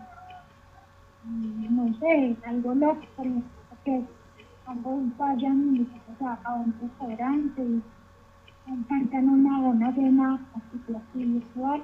[1.70, 4.04] no sé, algo loco, por ejemplo que
[4.66, 5.88] ambos vayan
[6.44, 7.82] a un restaurante
[9.62, 11.84] buena cena así virtual.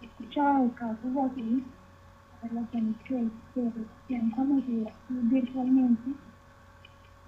[0.00, 1.64] He escuchado casos así,
[2.42, 3.28] relaciones que,
[4.06, 6.10] se han conocido virtualmente.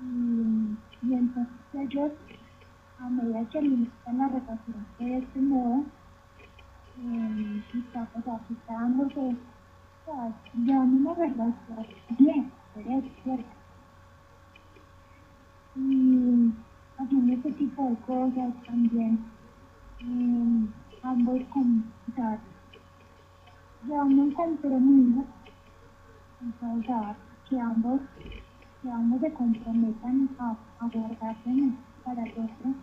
[0.03, 2.13] Y, y entonces ellos,
[2.99, 5.85] a medida que administran la relación de este modo,
[6.99, 10.33] eh, está, o sea, está dándose, o sea,
[10.65, 11.87] ya una relación
[12.19, 12.53] bien,
[13.25, 13.45] cierto.
[15.77, 16.53] Y
[16.99, 19.19] haciendo este tipo de cosas también,
[20.01, 20.69] eh,
[21.03, 22.39] ambos con, o sea,
[23.87, 25.27] llevando un
[26.41, 27.17] o sea,
[27.49, 28.01] que ambos,
[28.83, 31.73] que ambos se comprometan a, a guardarse
[32.05, 32.75] para el otro,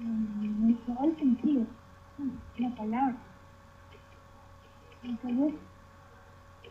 [0.00, 1.66] en todo el sentido,
[2.58, 3.16] la palabra.
[5.02, 5.54] Entonces,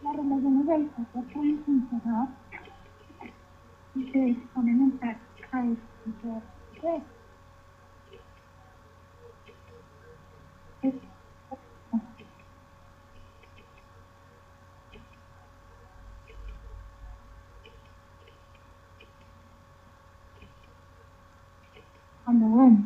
[0.04, 2.28] las relaciones de distancia pueden funcionar
[3.96, 5.64] y se disponen en práctica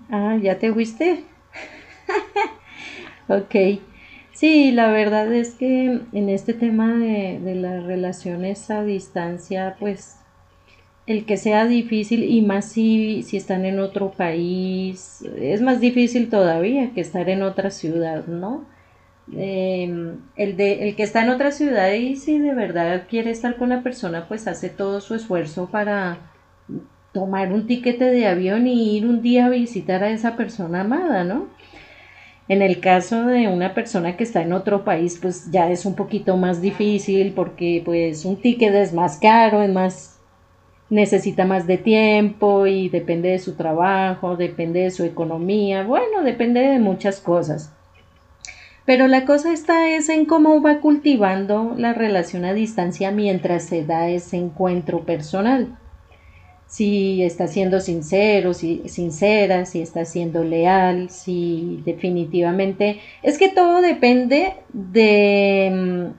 [0.10, 1.24] Ah, ¿ya te fuiste?
[3.28, 3.56] ok.
[4.34, 10.18] Sí, la verdad es que en este tema de, de las relaciones a distancia, pues
[11.08, 16.30] el que sea difícil y más si, si están en otro país, es más difícil
[16.30, 18.66] todavía que estar en otra ciudad, ¿no?
[19.34, 23.58] Em, el, de, el que está en otra ciudad y si de verdad quiere estar
[23.58, 26.32] con la persona, pues hace todo su esfuerzo para
[27.14, 31.24] tomar un tiquete de avión y ir un día a visitar a esa persona amada,
[31.24, 31.48] ¿no?
[32.50, 35.96] En el caso de una persona que está en otro país, pues ya es un
[35.96, 40.17] poquito más difícil porque pues un ticket es más caro, es más
[40.90, 46.62] necesita más de tiempo y depende de su trabajo, depende de su economía, bueno, depende
[46.62, 47.74] de muchas cosas.
[48.86, 53.84] Pero la cosa está es en cómo va cultivando la relación a distancia mientras se
[53.84, 55.78] da ese encuentro personal.
[56.68, 63.82] Si está siendo sincero, si sincera, si está siendo leal, si definitivamente es que todo
[63.82, 66.14] depende de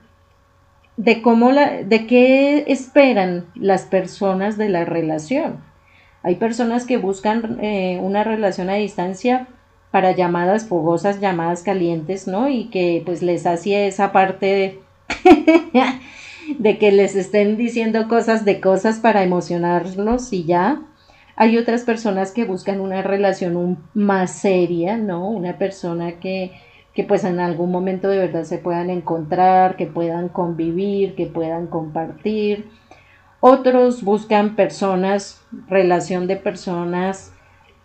[0.99, 5.62] de cómo la, de qué esperan las personas de la relación.
[6.24, 9.46] Hay personas que buscan eh, una relación a distancia
[9.92, 12.49] para llamadas fogosas, llamadas calientes, ¿no?
[12.49, 14.80] Y que pues les hacía esa parte
[16.59, 20.82] de, que les estén diciendo cosas de cosas para emocionarlos y ya.
[21.36, 25.30] Hay otras personas que buscan una relación más seria, ¿no?
[25.30, 26.51] Una persona que,
[26.99, 31.68] que pues en algún momento de verdad se puedan encontrar, que puedan convivir, que puedan
[31.68, 32.70] compartir.
[33.38, 37.32] Otros buscan personas, relación de personas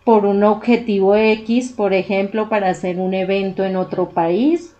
[0.04, 4.74] por un objetivo X, por ejemplo, para hacer un evento en otro país.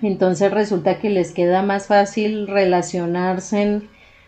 [0.00, 3.82] Entonces resulta que les queda más fácil relacionarse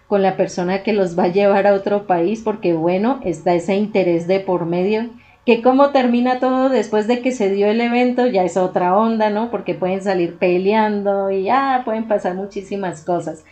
[0.06, 3.74] con la persona que los va a llevar a otro país porque bueno, está ese
[3.74, 5.10] interés de por medio
[5.44, 9.28] que cómo termina todo después de que se dio el evento ya es otra onda,
[9.30, 9.50] ¿no?
[9.50, 13.44] Porque pueden salir peleando y ah, pueden pasar muchísimas cosas.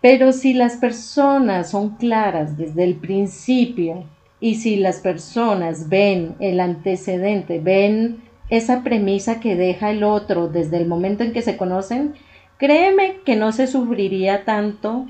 [0.00, 4.04] Pero si las personas son claras desde el principio
[4.38, 10.76] y si las personas ven el antecedente, ven esa premisa que deja el otro desde
[10.76, 12.14] el momento en que se conocen,
[12.56, 15.06] créeme que no se sufriría tanto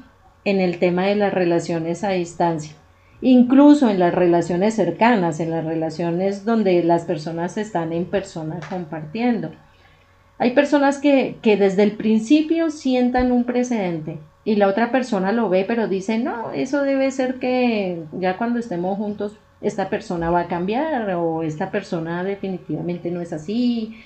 [0.46, 2.72] en el tema de las relaciones a distancia
[3.20, 9.50] incluso en las relaciones cercanas, en las relaciones donde las personas están en persona compartiendo.
[10.38, 15.48] Hay personas que, que desde el principio sientan un precedente y la otra persona lo
[15.48, 20.40] ve, pero dice, no, eso debe ser que ya cuando estemos juntos esta persona va
[20.40, 23.96] a cambiar o esta persona definitivamente no es así.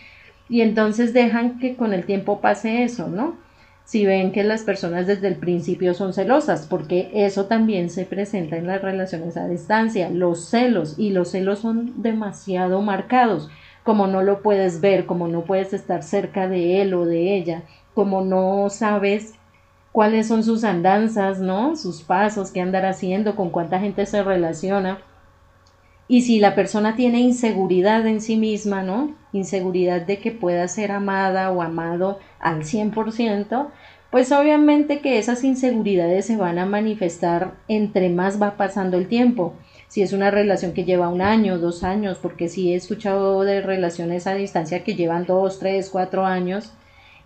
[0.48, 3.36] Y entonces dejan que con el tiempo pase eso, ¿no?
[3.84, 8.56] Si ven que las personas desde el principio son celosas, porque eso también se presenta
[8.56, 13.50] en las relaciones a distancia, los celos, y los celos son demasiado marcados,
[13.82, 17.64] como no lo puedes ver, como no puedes estar cerca de él o de ella,
[17.94, 19.34] como no sabes
[19.90, 21.76] cuáles son sus andanzas, ¿no?
[21.76, 24.98] Sus pasos, qué andar haciendo, con cuánta gente se relaciona.
[26.08, 29.14] Y si la persona tiene inseguridad en sí misma, ¿no?
[29.32, 33.68] Inseguridad de que pueda ser amada o amado al 100%,
[34.10, 39.54] pues obviamente que esas inseguridades se van a manifestar entre más va pasando el tiempo.
[39.88, 43.62] Si es una relación que lleva un año, dos años, porque sí he escuchado de
[43.62, 46.74] relaciones a distancia que llevan dos, tres, cuatro años,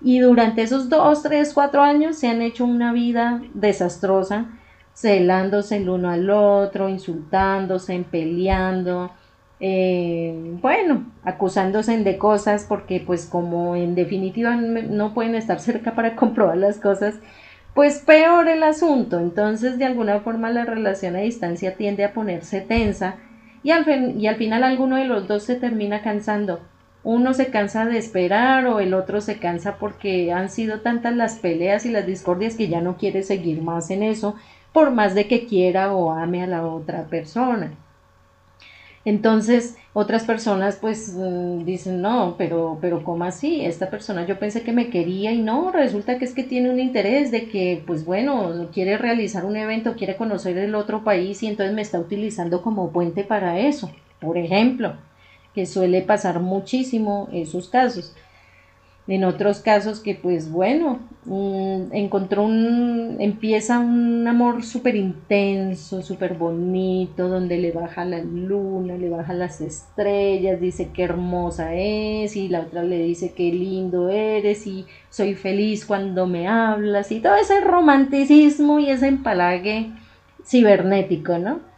[0.01, 4.47] y durante esos dos, tres, cuatro años se han hecho una vida desastrosa,
[4.95, 9.11] celándose el uno al otro, insultándose, peleando,
[9.59, 16.17] eh, bueno, acusándose de cosas porque pues como en definitiva no pueden estar cerca para
[16.17, 17.17] comprobar las cosas,
[17.75, 19.19] pues peor el asunto.
[19.19, 23.17] Entonces de alguna forma la relación a distancia tiende a ponerse tensa
[23.63, 26.61] y al, y al final alguno de los dos se termina cansando.
[27.03, 31.37] Uno se cansa de esperar o el otro se cansa porque han sido tantas las
[31.37, 34.35] peleas y las discordias que ya no quiere seguir más en eso,
[34.73, 37.71] por más de que quiera o ame a la otra persona.
[39.07, 43.65] Entonces, otras personas pues mm, dicen, no, pero, pero ¿cómo así?
[43.65, 46.81] Esta persona yo pensé que me quería y no, resulta que es que tiene un
[46.81, 51.47] interés de que, pues bueno, quiere realizar un evento, quiere conocer el otro país y
[51.47, 54.95] entonces me está utilizando como puente para eso, por ejemplo,
[55.55, 58.13] que suele pasar muchísimo esos casos.
[59.09, 66.35] En otros casos que pues bueno, mm, encontró un, empieza un amor súper intenso, súper
[66.35, 72.49] bonito, donde le baja la luna, le baja las estrellas, dice qué hermosa es y
[72.49, 77.37] la otra le dice qué lindo eres y soy feliz cuando me hablas y todo
[77.37, 79.93] ese romanticismo y ese empalague
[80.45, 81.76] cibernético, ¿no?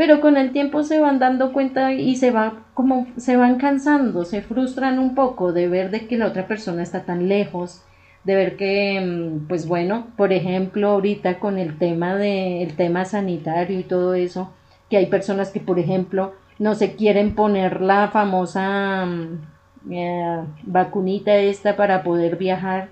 [0.00, 4.24] Pero con el tiempo se van dando cuenta y se va como se van cansando,
[4.24, 7.82] se frustran un poco de ver de que la otra persona está tan lejos,
[8.24, 13.04] de ver que mm, pues bueno, por ejemplo, ahorita con el tema de el tema
[13.04, 14.54] sanitario y todo eso,
[14.88, 21.34] que hay personas que por ejemplo no se quieren poner la famosa mm, eh, vacunita
[21.34, 22.88] esta para poder viajar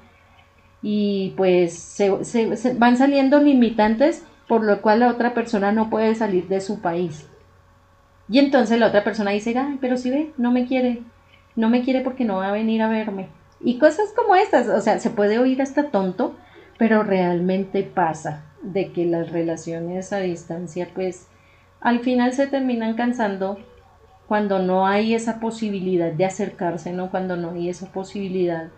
[0.83, 6.49] y pues se van saliendo limitantes por lo cual la otra persona no puede salir
[6.49, 7.29] de su país.
[8.29, 11.03] Y entonces la otra persona dice, ay, pero si ve, no me quiere,
[11.55, 13.29] no me quiere porque no va a venir a verme.
[13.61, 16.37] Y cosas como estas, o sea, se puede oír hasta tonto,
[16.79, 21.29] pero realmente pasa de que las relaciones a distancia, pues,
[21.81, 23.59] al final se terminan cansando
[24.27, 27.11] cuando no hay esa posibilidad de acercarse, ¿no?
[27.11, 28.69] Cuando no hay esa posibilidad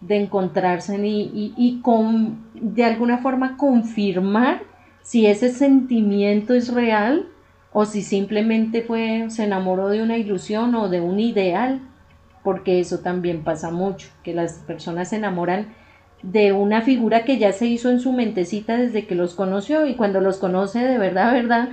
[0.00, 4.69] de encontrarse y, y con, de alguna forma confirmar
[5.10, 7.26] si ese sentimiento es real
[7.72, 11.80] o si simplemente fue, se enamoró de una ilusión o de un ideal,
[12.44, 15.74] porque eso también pasa mucho, que las personas se enamoran
[16.22, 19.96] de una figura que ya se hizo en su mentecita desde que los conoció y
[19.96, 21.70] cuando los conoce de verdad, verdad,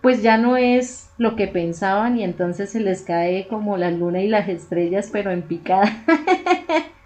[0.00, 4.22] pues ya no es lo que pensaban y entonces se les cae como la luna
[4.22, 5.94] y las estrellas, pero en picada.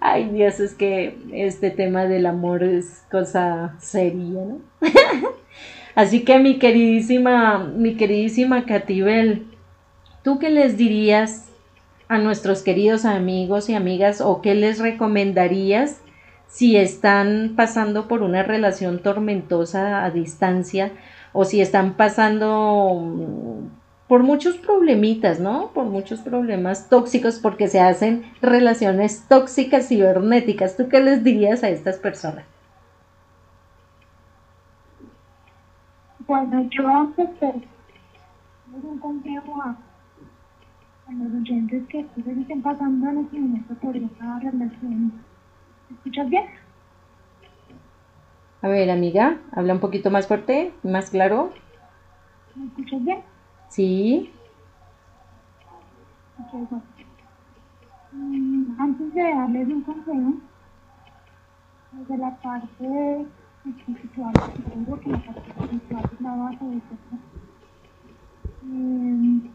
[0.00, 4.58] Ay, Dios, es que este tema del amor es cosa seria, ¿no?
[5.94, 9.46] Así que mi queridísima, mi queridísima Catibel,
[10.22, 11.48] ¿tú qué les dirías
[12.08, 16.00] a nuestros queridos amigos y amigas o qué les recomendarías
[16.48, 20.92] si están pasando por una relación tormentosa a distancia
[21.32, 23.62] o si están pasando
[24.10, 25.68] por muchos problemitas, ¿no?
[25.68, 30.76] Por muchos problemas tóxicos porque se hacen relaciones tóxicas cibernéticas.
[30.76, 32.44] ¿Tú qué les dirías a estas personas?
[36.26, 37.52] Bueno, yo antes de
[38.82, 39.76] un consejo a,
[41.12, 45.12] los oyentes que estén pasando en este momento por esa relación.
[45.88, 46.46] ¿Me escuchas bien?
[48.62, 51.52] A ver, amiga, habla un poquito más fuerte, más claro.
[52.56, 53.29] ¿Me escuchas bien?
[53.70, 54.32] Sí.
[58.78, 60.34] Antes de darles un consejo,
[61.92, 63.26] desde la parte
[63.64, 66.80] espiritual, supongo que la parte espiritual es la base de.
[68.62, 69.50] Eh,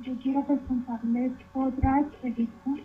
[0.00, 2.84] yo quiero presentarles otra experiencia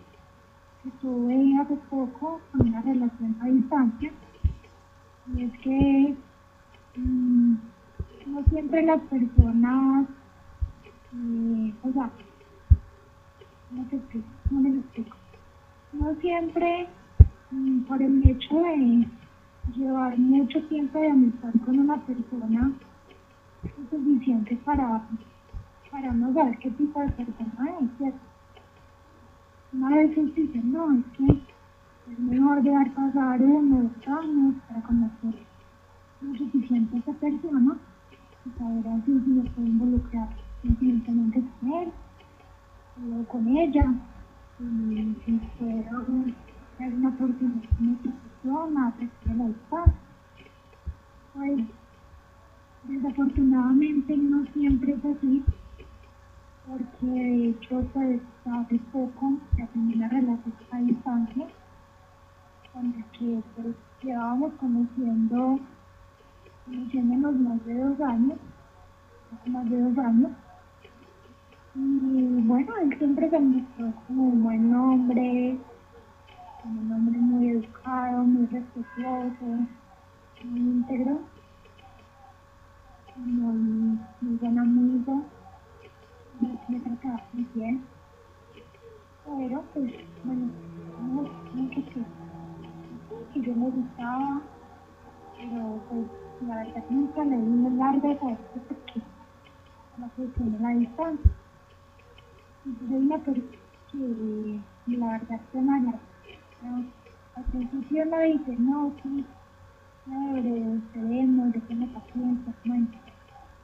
[0.84, 4.12] que tuve hace poco con una relación a distancia.
[5.34, 6.16] Y es que
[6.96, 7.54] mm,
[8.26, 10.06] no siempre las personas
[11.12, 12.10] eh, o sea,
[13.68, 14.28] ¿cómo te explico?
[14.48, 15.16] ¿Cómo les explico?
[15.92, 16.88] No siempre,
[17.50, 19.08] mm, por el hecho de
[19.76, 22.72] llevar mucho tiempo de amistad con una persona,
[23.64, 25.02] es suficiente para,
[25.90, 28.18] para no saber qué tipo de persona es, ¿cierto?
[29.72, 31.32] Una vez dicen, no, es que
[32.12, 35.34] es mejor dejar pasar unos años para conocer
[36.20, 37.76] lo suficiente a esa persona
[38.44, 40.28] y saber así si se puede involucrar
[40.62, 41.92] sentimentalmente con él
[43.12, 43.94] o con ella
[44.58, 45.90] y si fuera
[46.78, 47.68] una oportunidad
[48.42, 49.92] persona, de la paz.
[51.34, 51.60] Pues
[52.84, 55.44] desafortunadamente no siempre es así,
[56.66, 61.46] porque de hecho pues hace poco terminé la relación a distancia,
[62.72, 65.60] con la que pues llevábamos conociendo,
[66.66, 68.38] conociéndonos más de dos años,
[69.46, 70.30] más de dos años,
[71.74, 75.56] Y bueno, él siempre se mostró como un buen hombre,
[76.62, 79.44] como un hombre muy educado, muy respetuoso,
[80.42, 81.20] muy íntegro,
[83.16, 85.22] muy, muy buen amigo,
[86.68, 87.84] me trataba muy bien.
[89.24, 89.92] Pero pues,
[90.24, 90.50] bueno,
[90.98, 91.24] no,
[91.72, 91.84] que,
[93.32, 94.40] que yo me gustaba,
[95.38, 96.06] pero pues
[96.48, 99.00] la verdad nunca le di un largo esto porque
[99.98, 101.39] no se tiene la distancia.
[102.62, 103.48] Yo una persona
[103.90, 105.94] que la verdad se me
[107.34, 109.24] Al principio no dice, no, sí,
[110.04, 112.86] chévere, esperemos, tengo paciencia, bueno.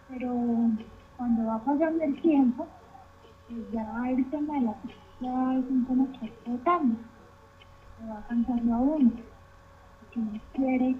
[0.09, 0.33] Pero
[1.19, 2.67] cuando va pasando el tiempo,
[3.49, 4.75] pues ya el tema de la
[5.21, 6.97] ya es un tema que tratando.
[7.99, 9.13] Se va cansando a uno.
[10.15, 10.97] No quiere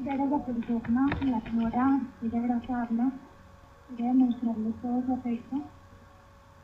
[0.00, 3.10] ver a esa persona, la ignora, quiere abrazarla,
[3.88, 5.62] quiere demostrarle todo su afecto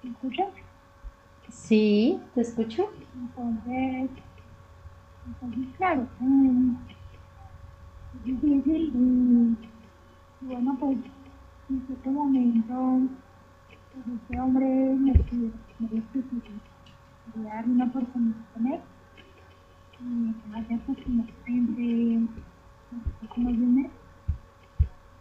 [0.02, 0.48] ¿Me escuchas?
[1.48, 2.90] Sí, te escucho.
[3.14, 4.10] Entonces,
[5.26, 6.76] entonces claro, um,
[8.16, 9.56] es difícil y,
[10.46, 10.98] bueno, pues
[11.70, 13.00] en este momento,
[13.92, 18.80] pues este hombre me pide, me dice que darle una oportunidad con él
[20.00, 22.26] y que vaya pues como frente,
[23.28, 23.90] como viene.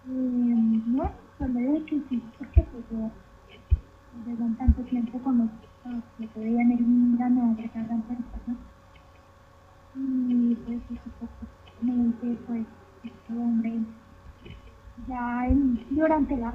[0.08, 3.12] Y bueno, pues le digo que sí, porque pues yo
[4.14, 5.50] un tanto tiempo como
[6.18, 8.58] que veían en un gran gran persona.
[9.96, 12.66] Y pues supuestamente pues
[13.04, 13.80] este hombre
[15.08, 15.48] ya
[15.90, 16.54] durante la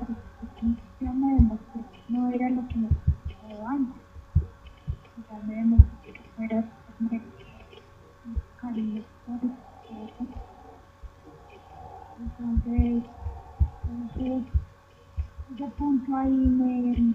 [1.01, 4.03] ya me demostró que no era lo que me gustaba antes.
[5.31, 6.65] Ya me demostró que no era
[7.01, 7.21] hombre
[8.61, 9.07] cariñoso,
[12.19, 13.03] entonces,
[13.85, 14.43] entonces,
[15.55, 17.15] ese punto ahí me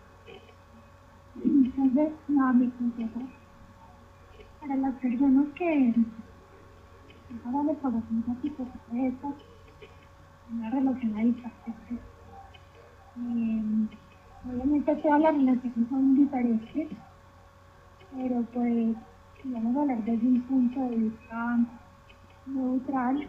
[1.35, 3.21] esta entonces, no, mi consejo
[4.61, 5.93] para las personas que
[7.45, 9.33] ahora conocen a tipo de esto,
[10.51, 11.73] una relación a distancia.
[13.17, 13.87] Eh,
[14.47, 16.87] obviamente todas las relaciones son diferentes,
[18.15, 18.95] pero pues
[19.45, 21.59] vamos a hablar desde un punto de vista
[22.45, 23.27] neutral,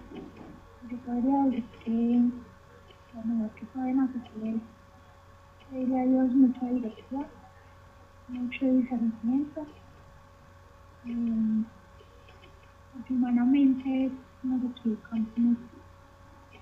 [0.90, 2.30] yo podría decir que
[3.14, 4.60] lo mejor que pueden hacer es
[5.70, 7.41] pedirle a Dios mucha dirección
[8.28, 9.66] mucho discernimiento.
[11.06, 11.64] Eh,
[13.10, 14.10] humanamente
[14.42, 15.60] nos equivocamos mucho.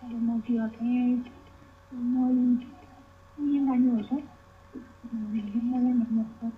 [0.03, 1.27] Las emociones
[1.91, 2.67] son muy,
[3.37, 4.21] muy engañosas,
[5.13, 6.53] muy engañosas.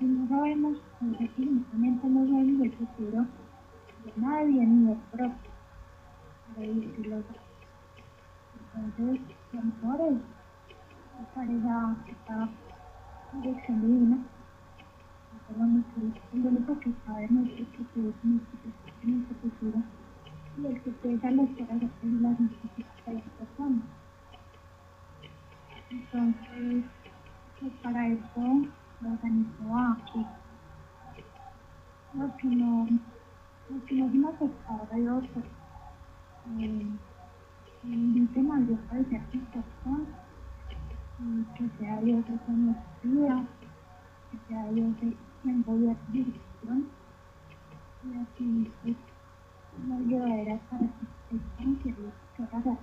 [0.00, 3.26] Y no sabemos, definitivamente no sabemos el futuro
[4.04, 5.50] de nadie ni del propio,
[6.48, 7.22] para decirlo.
[8.74, 9.20] Entonces,
[9.52, 10.18] lo mejor es
[11.22, 12.48] estar esa, esa
[13.40, 14.18] dirección divina,
[16.66, 17.84] lo que sabemos es que
[19.02, 19.82] nuestro futuro
[20.58, 23.84] y el que pesa las horas de las necesidades de personas.
[25.90, 26.84] Entonces,
[27.60, 28.66] pues para eso
[29.00, 30.26] lo organizó aquí.
[32.14, 32.88] Los que no,
[33.86, 33.94] que
[34.96, 35.44] Dios, pues,
[36.60, 36.86] eh,
[37.84, 40.21] inviten a Dios a sus personas
[41.18, 43.44] que el que nos vida,
[44.30, 46.88] que Dios el quien voy dirección
[48.04, 48.96] y así pues
[49.86, 50.86] nos llevará para
[51.30, 51.94] que sepan que
[52.36, 52.78] se haga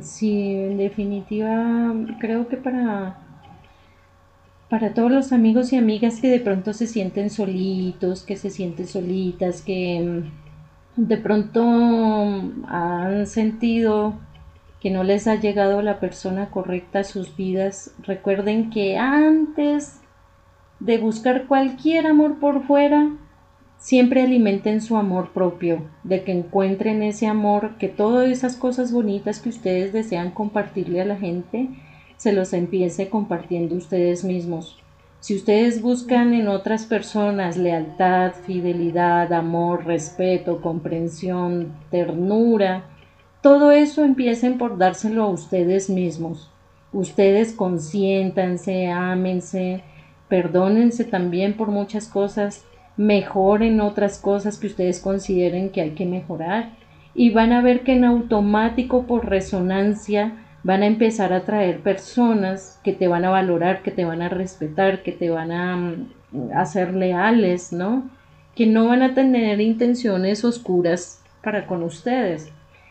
[0.00, 3.18] Sí, en definitiva, creo que para,
[4.70, 8.86] para todos los amigos y amigas que de pronto se sienten solitos, que se sienten
[8.86, 10.22] solitas, que
[10.96, 14.14] de pronto han sentido
[14.80, 20.00] que no les ha llegado la persona correcta a sus vidas, recuerden que antes
[20.80, 23.10] de buscar cualquier amor por fuera,
[23.78, 29.40] siempre alimenten su amor propio, de que encuentren ese amor, que todas esas cosas bonitas
[29.40, 31.68] que ustedes desean compartirle a la gente,
[32.16, 34.82] se los empiece compartiendo ustedes mismos.
[35.26, 42.84] Si ustedes buscan en otras personas lealtad, fidelidad, amor, respeto, comprensión, ternura,
[43.42, 46.48] todo eso empiecen por dárselo a ustedes mismos.
[46.92, 49.82] Ustedes consiéntanse, ámense,
[50.28, 52.64] perdónense también por muchas cosas,
[52.96, 56.76] mejoren otras cosas que ustedes consideren que hay que mejorar
[57.16, 62.80] y van a ver que en automático por resonancia van a empezar a traer personas
[62.82, 65.94] que te van a valorar, que te van a respetar, que te van a,
[66.56, 68.10] hacer mm, leales, ¿no?
[68.56, 72.50] Que no van a tener intenciones oscuras para con ustedes.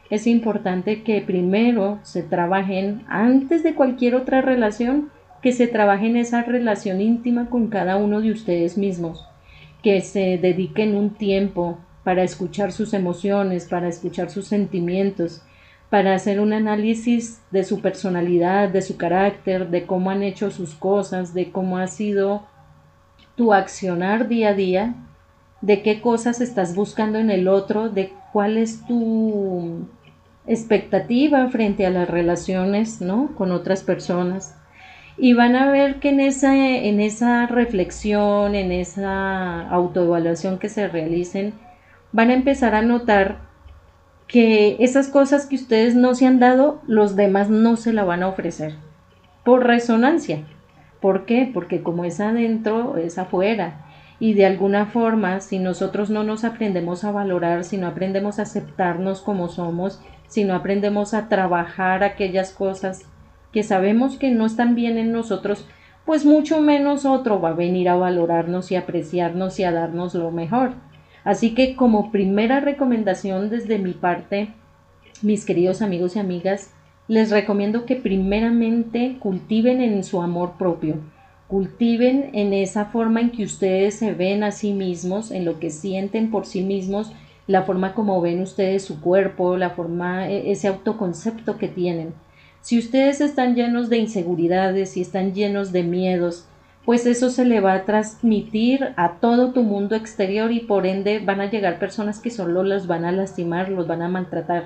[0.09, 5.09] Es importante que primero se trabajen, antes de cualquier otra relación,
[5.41, 9.27] que se trabaje en esa relación íntima con cada uno de ustedes mismos,
[9.83, 15.41] que se dediquen un tiempo para escuchar sus emociones, para escuchar sus sentimientos,
[15.95, 20.73] para hacer un análisis de su personalidad, de su carácter, de cómo han hecho sus
[20.73, 22.43] cosas, de cómo ha sido
[23.37, 24.95] tu accionar día a día,
[25.61, 29.87] de qué cosas estás buscando en el otro, de cuál es tu
[30.45, 33.33] expectativa frente a las relaciones, ¿no?
[33.33, 34.53] con otras personas.
[35.17, 40.89] Y van a ver que en esa, en esa reflexión, en esa autoevaluación que se
[40.89, 41.53] realicen,
[42.11, 43.44] van a empezar a notar
[44.27, 48.23] que esas cosas que ustedes no se han dado, los demás no se la van
[48.23, 48.75] a ofrecer.
[49.43, 50.43] Por resonancia.
[50.99, 51.49] ¿Por qué?
[51.53, 53.85] Porque como es adentro, es afuera.
[54.19, 58.43] Y de alguna forma, si nosotros no nos aprendemos a valorar, si no aprendemos a
[58.43, 63.03] aceptarnos como somos, si no aprendemos a trabajar aquellas cosas
[63.51, 65.67] que sabemos que no están bien en nosotros,
[66.05, 70.31] pues mucho menos otro va a venir a valorarnos y apreciarnos y a darnos lo
[70.31, 70.73] mejor.
[71.25, 74.49] Así que como primera recomendación desde mi parte,
[75.23, 76.71] mis queridos amigos y amigas,
[77.07, 80.97] les recomiendo que primeramente cultiven en su amor propio,
[81.47, 85.71] cultiven en esa forma en que ustedes se ven a sí mismos, en lo que
[85.71, 87.11] sienten por sí mismos,
[87.47, 92.13] la forma como ven ustedes su cuerpo, la forma, e, ese autoconcepto que tienen.
[92.61, 96.47] Si ustedes están llenos de inseguridades y están llenos de miedos,
[96.85, 101.19] pues eso se le va a transmitir a todo tu mundo exterior y por ende
[101.19, 104.65] van a llegar personas que solo los van a lastimar, los van a maltratar.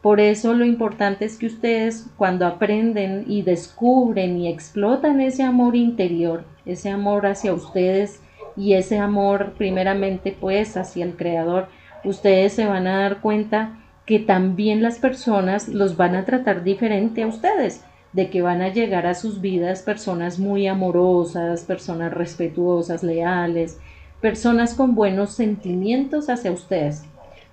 [0.00, 5.76] Por eso lo importante es que ustedes cuando aprenden y descubren y explotan ese amor
[5.76, 8.22] interior, ese amor hacia ustedes
[8.56, 11.68] y ese amor primeramente pues hacia el creador,
[12.04, 17.22] ustedes se van a dar cuenta que también las personas los van a tratar diferente
[17.22, 23.02] a ustedes de que van a llegar a sus vidas personas muy amorosas, personas respetuosas,
[23.02, 23.78] leales,
[24.20, 27.04] personas con buenos sentimientos hacia ustedes.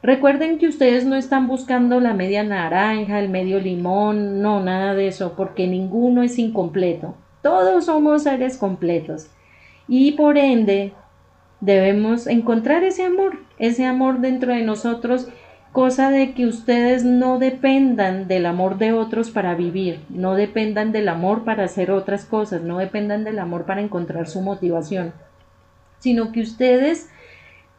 [0.04, 5.08] Recuerden que ustedes no están buscando la media naranja, el medio limón, no, nada de
[5.08, 7.16] eso, porque ninguno es incompleto.
[7.42, 9.28] Todos somos seres completos.
[9.88, 10.94] Y por ende,
[11.62, 15.30] debemos encontrar ese amor, ese amor dentro de nosotros
[15.78, 21.08] cosa de que ustedes no dependan del amor de otros para vivir, no dependan del
[21.08, 25.14] amor para hacer otras cosas, no dependan del amor para encontrar su motivación,
[26.00, 27.10] sino que ustedes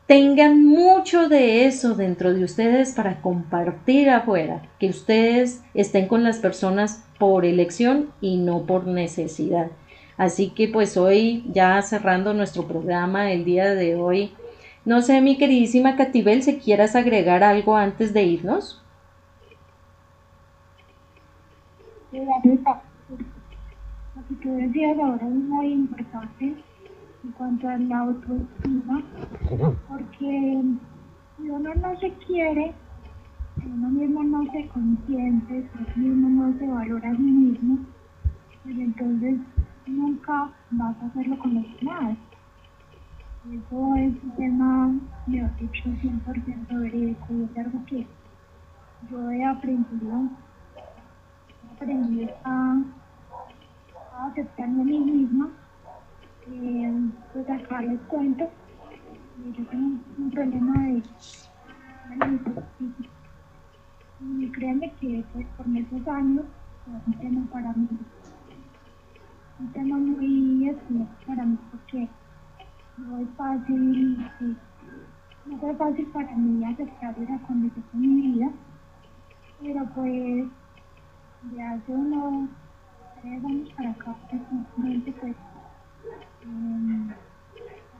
[0.06, 6.38] tengan mucho de eso dentro de ustedes para compartir afuera, que ustedes estén con las
[6.38, 9.72] personas por elección y no por necesidad.
[10.16, 14.34] Así que pues hoy ya cerrando nuestro programa el día de hoy,
[14.84, 18.82] no sé, mi queridísima Catibel, si quieras agregar algo antes de irnos.
[22.12, 22.20] Lo
[24.28, 26.54] que tú decías ahora es muy importante
[27.24, 29.02] en cuanto a la autoestima,
[29.88, 30.62] porque
[31.36, 32.72] si uno no se quiere,
[33.60, 37.78] si uno mismo no se consiente, si uno no se valora a sí mismo,
[38.62, 39.38] pues entonces
[39.86, 42.16] nunca vas a hacerlo con los demás.
[43.50, 44.94] Eso es un tema,
[45.26, 48.06] mejor dicho, 100% verídico y es algo que
[49.10, 50.28] yo he aprendido,
[51.64, 52.82] he aprendido a,
[54.12, 55.48] a aceptarme a mí misma.
[56.50, 58.50] Eh, pues acá les cuento,
[59.56, 61.02] yo tengo un problema de
[64.20, 66.44] y créanme que pues, por esos años
[66.86, 67.88] es un tema para mí,
[69.58, 72.08] un tema muy especial para mí porque
[72.98, 74.18] no fácil,
[75.46, 78.50] no fue fácil para mí aceptar esa condición en mi vida,
[79.60, 80.46] pero pues
[81.42, 82.50] de hace unos
[83.22, 85.36] tres años para acá, precisamente pues,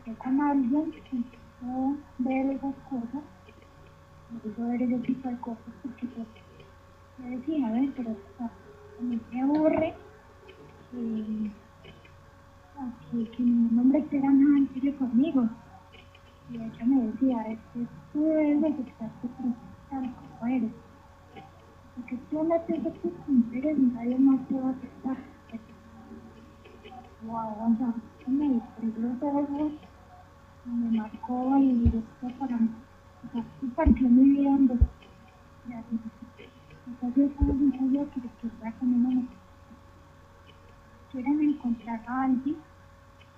[0.06, 3.22] eh, con alguien empezó ver esas cosas,
[4.30, 6.26] empezó ver ese tipo de cosas, porque pues
[7.18, 9.94] decía, a ver, pero a mí me aburre.
[10.94, 11.50] Eh,
[13.10, 15.48] que, que ningún hombre quiera nada en serio conmigo.
[16.50, 19.28] Y ella me decía, es que tú debes aceptarte
[19.90, 20.72] tal como eres.
[21.96, 25.16] porque tú no tienes tus mujeres y nadie más te va a aceptar.
[27.26, 27.94] Wow, o sea,
[28.28, 29.70] me disfrutó algo,
[30.66, 32.70] me marcó y directo para mí.
[33.26, 34.78] O sea, partió mi vida en dos.
[36.86, 39.28] Entonces, yo un sabía que les con una
[41.12, 42.56] quieren encontrar a alguien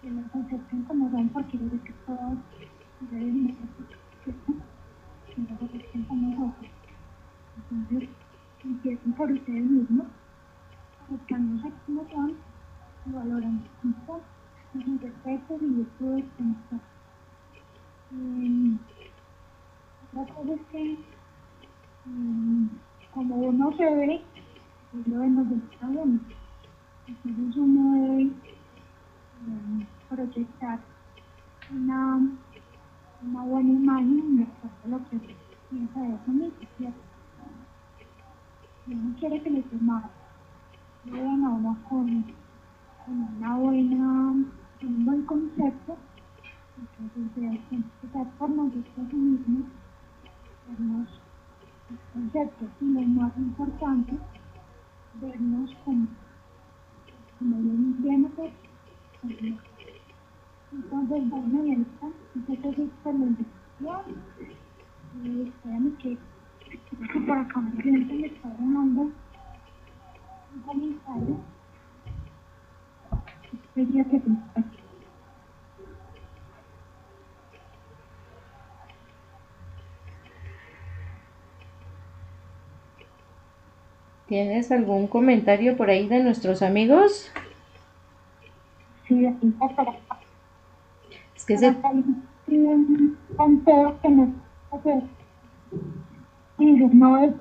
[0.02, 2.38] que los acepten como son porque yo sé que todos
[3.10, 3.56] deben
[4.24, 4.32] que
[5.42, 6.54] los acepten como son.
[7.70, 8.08] Entonces,
[8.64, 10.06] empiecen por ustedes mismos,
[11.08, 12.34] buscándose como son,
[13.06, 14.20] y valoran mucho
[14.72, 16.80] sus defectos y virtudes como son.
[18.12, 18.78] Eh,
[20.12, 20.98] otra cosa es que, eh,
[23.14, 24.22] como uno se ve,
[24.90, 26.18] pues lo vemos de está bueno.
[27.24, 30.78] Entonces uno debe eh, proyectar
[31.72, 32.20] una,
[33.22, 34.46] una buena imagen de
[34.88, 35.18] lo que
[35.70, 37.00] piensa de eso mismo, ¿cierto?
[38.86, 40.04] Si uno quiere que los demás
[41.04, 42.24] vean a uno con,
[43.04, 44.04] con una buena,
[44.82, 45.96] un buen concepto,
[46.78, 49.66] entonces debe empezar por nosotros mismos,
[50.68, 51.08] vernos
[51.90, 54.16] los conceptos y lo más importante,
[55.20, 56.06] vernos como
[57.40, 58.28] como bien entiendo
[60.72, 64.00] entonces bueno y entonces es por la investigación
[65.24, 66.18] y espérame que
[67.26, 69.00] por acá mi cliente me está llamando
[70.54, 71.40] un comentario
[73.74, 74.20] quería que
[84.30, 87.32] ¿Tienes algún comentario por ahí de nuestros amigos?
[89.08, 89.26] Sí,
[89.58, 89.96] para
[91.34, 91.74] Es que se...
[92.46, 94.28] Que nos
[94.70, 95.02] hace.
[96.58, 97.32] Dice, no es.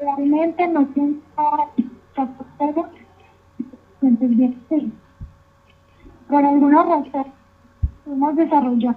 [0.00, 1.16] Realmente no que
[6.32, 7.26] por alguna razón
[8.06, 8.96] hemos desarrollado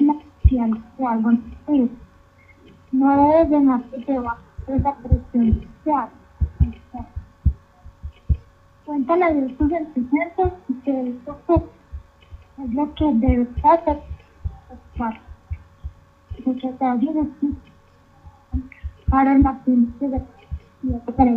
[0.00, 1.30] una social o algo.
[2.90, 4.36] No debes de más que te va
[4.66, 6.08] esa presión social.
[8.84, 11.38] Cuéntale de tus sentimientos y que esto
[12.58, 14.00] es lo que debes hacer.
[16.44, 17.26] Muchas gracias.
[19.12, 19.94] Ahora Martín,
[20.82, 21.30] y otro para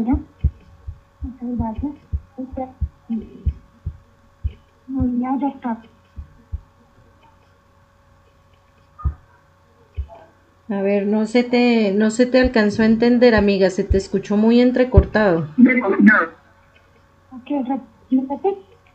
[10.69, 14.37] A ver, no se te, no se te alcanzó a entender, amiga, se te escuchó
[14.37, 15.47] muy entrecortado.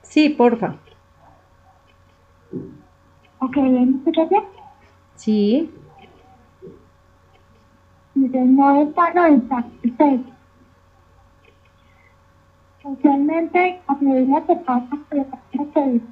[0.03, 0.77] Sí, porfa.
[3.41, 4.43] Ok, ¿me escuchas bien?
[5.15, 5.71] Sí.
[8.15, 9.29] No es para
[12.89, 15.23] Socialmente, a medida que pasa que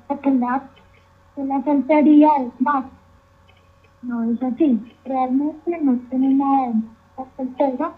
[0.08, 0.62] popular
[1.34, 2.84] de la soltería es más.
[4.02, 4.78] No es así.
[5.06, 6.74] Realmente no tiene nada de
[7.16, 7.92] la soltera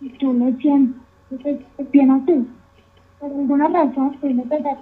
[0.00, 1.00] y tú lo sientes
[1.92, 2.50] bien así.
[3.20, 4.78] Por alguna razón, tiene que dar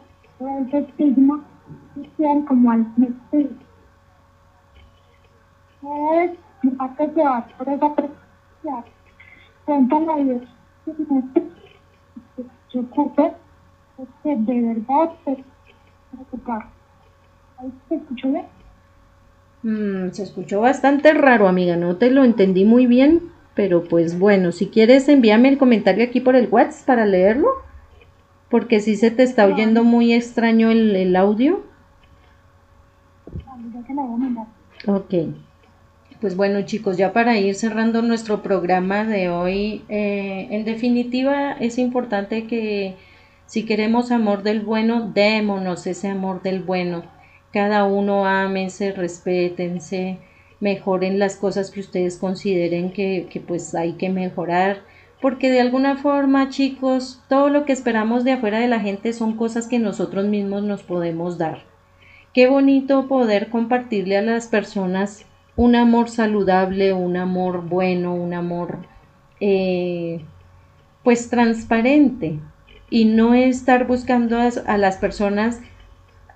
[0.62, 1.44] ese estigma
[1.94, 3.54] social como al mentir.
[5.82, 6.30] Es
[6.78, 8.84] parte llevar por esa presión.
[9.66, 10.42] Cuéntale a Dios
[14.24, 15.44] de verdad se
[16.10, 16.66] preocupar.
[17.58, 18.46] ¿Ahí se escuchó bien?
[19.62, 23.22] Mm, se escuchó bastante raro, amiga, no te lo entendí muy bien,
[23.54, 27.48] pero pues bueno, si quieres envíame el comentario aquí por el WhatsApp para leerlo,
[28.50, 31.62] porque si se te está oyendo muy extraño el, el audio.
[34.86, 35.14] Ok.
[36.20, 41.76] Pues bueno chicos, ya para ir cerrando nuestro programa de hoy, eh, en definitiva es
[41.76, 42.94] importante que
[43.46, 47.04] si queremos amor del bueno, démonos ese amor del bueno.
[47.52, 50.18] Cada uno ámense, respétense,
[50.60, 54.82] mejoren las cosas que ustedes consideren que, que pues hay que mejorar.
[55.20, 59.36] Porque de alguna forma, chicos, todo lo que esperamos de afuera de la gente son
[59.36, 61.64] cosas que nosotros mismos nos podemos dar.
[62.32, 65.26] Qué bonito poder compartirle a las personas
[65.56, 68.78] un amor saludable, un amor bueno, un amor
[69.40, 70.24] eh,
[71.02, 72.40] pues transparente.
[72.90, 75.60] Y no estar buscando a, las personas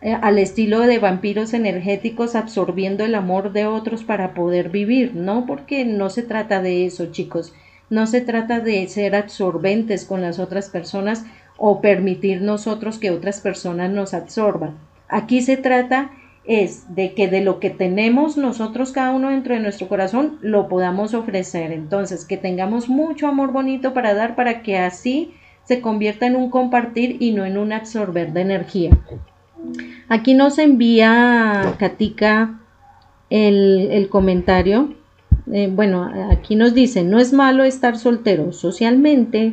[0.01, 5.47] eh, al estilo de vampiros energéticos absorbiendo el amor de otros para poder vivir, no
[5.47, 7.55] porque no se trata de eso chicos,
[7.91, 11.25] no se trata de ser absorbentes con las otras personas
[11.57, 14.79] o permitir nosotros que otras personas nos absorban.
[15.09, 16.11] Aquí se trata
[16.49, 20.67] es de que de lo que tenemos nosotros cada uno dentro de nuestro corazón lo
[20.67, 21.73] podamos ofrecer.
[21.73, 25.35] Entonces, que tengamos mucho amor bonito para dar para que así
[25.65, 28.99] se convierta en un compartir y no en un absorber de energía.
[30.09, 32.59] Aquí nos envía Katika
[33.29, 34.95] el, comentario.
[35.53, 38.53] Eh, bueno, aquí nos dice, no es malo estar soltero.
[38.53, 39.53] Socialmente,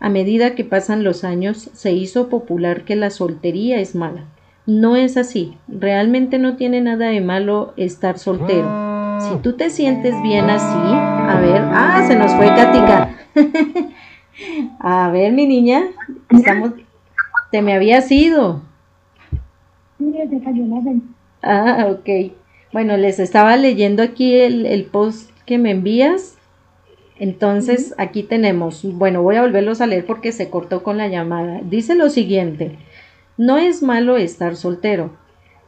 [0.00, 4.26] a medida que pasan los años, se hizo popular que la soltería es mala.
[4.66, 5.56] No es así.
[5.68, 8.86] Realmente no tiene nada de malo estar soltero.
[9.20, 13.16] Si tú te sientes bien así, a ver, ah, se nos fue Katika.
[14.80, 15.84] a ver, mi niña,
[16.30, 16.72] estamos,
[17.50, 18.62] te me había ido.
[21.42, 22.32] Ah, ok.
[22.72, 26.36] Bueno, les estaba leyendo aquí el, post que me envías.
[27.18, 31.60] Entonces, aquí tenemos, bueno, voy a volverlos a leer porque se cortó con la llamada.
[31.64, 32.76] Dice lo siguiente.
[33.38, 35.10] No es malo estar soltero.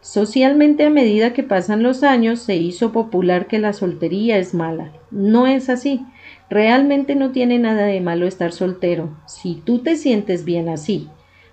[0.00, 4.92] Socialmente a medida que pasan los años se hizo popular que la soltería es mala.
[5.10, 6.06] No es así.
[6.48, 11.08] Realmente no tiene nada de malo estar soltero, si tú te sientes bien así.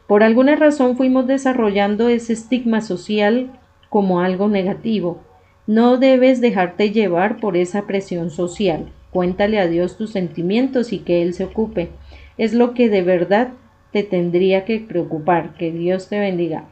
[0.07, 3.51] Por alguna razón fuimos desarrollando ese estigma social
[3.89, 5.21] como algo negativo.
[5.67, 8.91] No debes dejarte llevar por esa presión social.
[9.11, 11.89] Cuéntale a Dios tus sentimientos y que Él se ocupe.
[12.37, 13.49] Es lo que de verdad
[13.95, 15.53] te tendría que preocupar.
[15.53, 16.65] Que Dios te bendiga.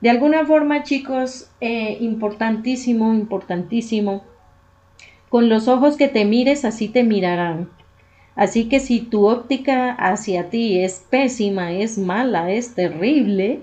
[0.00, 4.24] De alguna forma, chicos, eh, importantísimo, importantísimo,
[5.28, 7.68] con los ojos que te mires, así te mirarán.
[8.34, 13.60] Así que si tu óptica hacia ti es pésima, es mala, es terrible,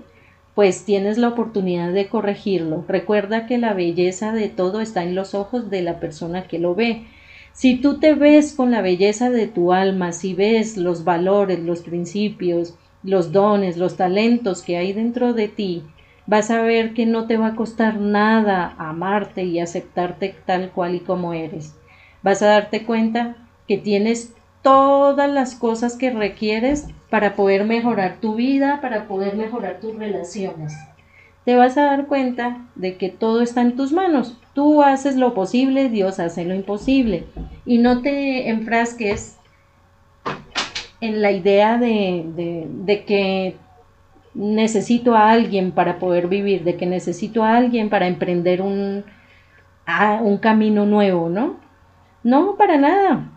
[0.54, 2.84] pues tienes la oportunidad de corregirlo.
[2.86, 6.76] Recuerda que la belleza de todo está en los ojos de la persona que lo
[6.76, 7.02] ve.
[7.52, 11.80] Si tú te ves con la belleza de tu alma, si ves los valores, los
[11.80, 15.84] principios, los dones, los talentos que hay dentro de ti,
[16.26, 20.94] vas a ver que no te va a costar nada amarte y aceptarte tal cual
[20.94, 21.74] y como eres.
[22.22, 23.36] Vas a darte cuenta
[23.66, 29.80] que tienes todas las cosas que requieres para poder mejorar tu vida, para poder mejorar
[29.80, 30.72] tus relaciones.
[31.44, 34.38] Te vas a dar cuenta de que todo está en tus manos.
[34.54, 37.24] Tú haces lo posible, Dios hace lo imposible.
[37.66, 39.38] Y no te enfrasques
[41.02, 42.24] en la idea de,
[42.84, 43.56] de, que
[44.34, 49.04] necesito a alguien para poder vivir, de que necesito a alguien para emprender un,
[50.22, 51.56] un camino nuevo, ¿no?
[52.22, 53.32] No, para nada.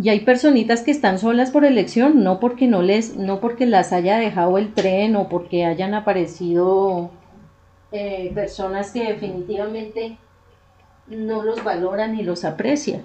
[0.00, 3.94] Y hay personitas que están solas por elección, no porque no les, no porque las
[3.94, 7.10] haya dejado el tren o porque hayan aparecido
[7.90, 10.18] eh, personas que definitivamente
[11.06, 13.00] no los valoran y los aprecian.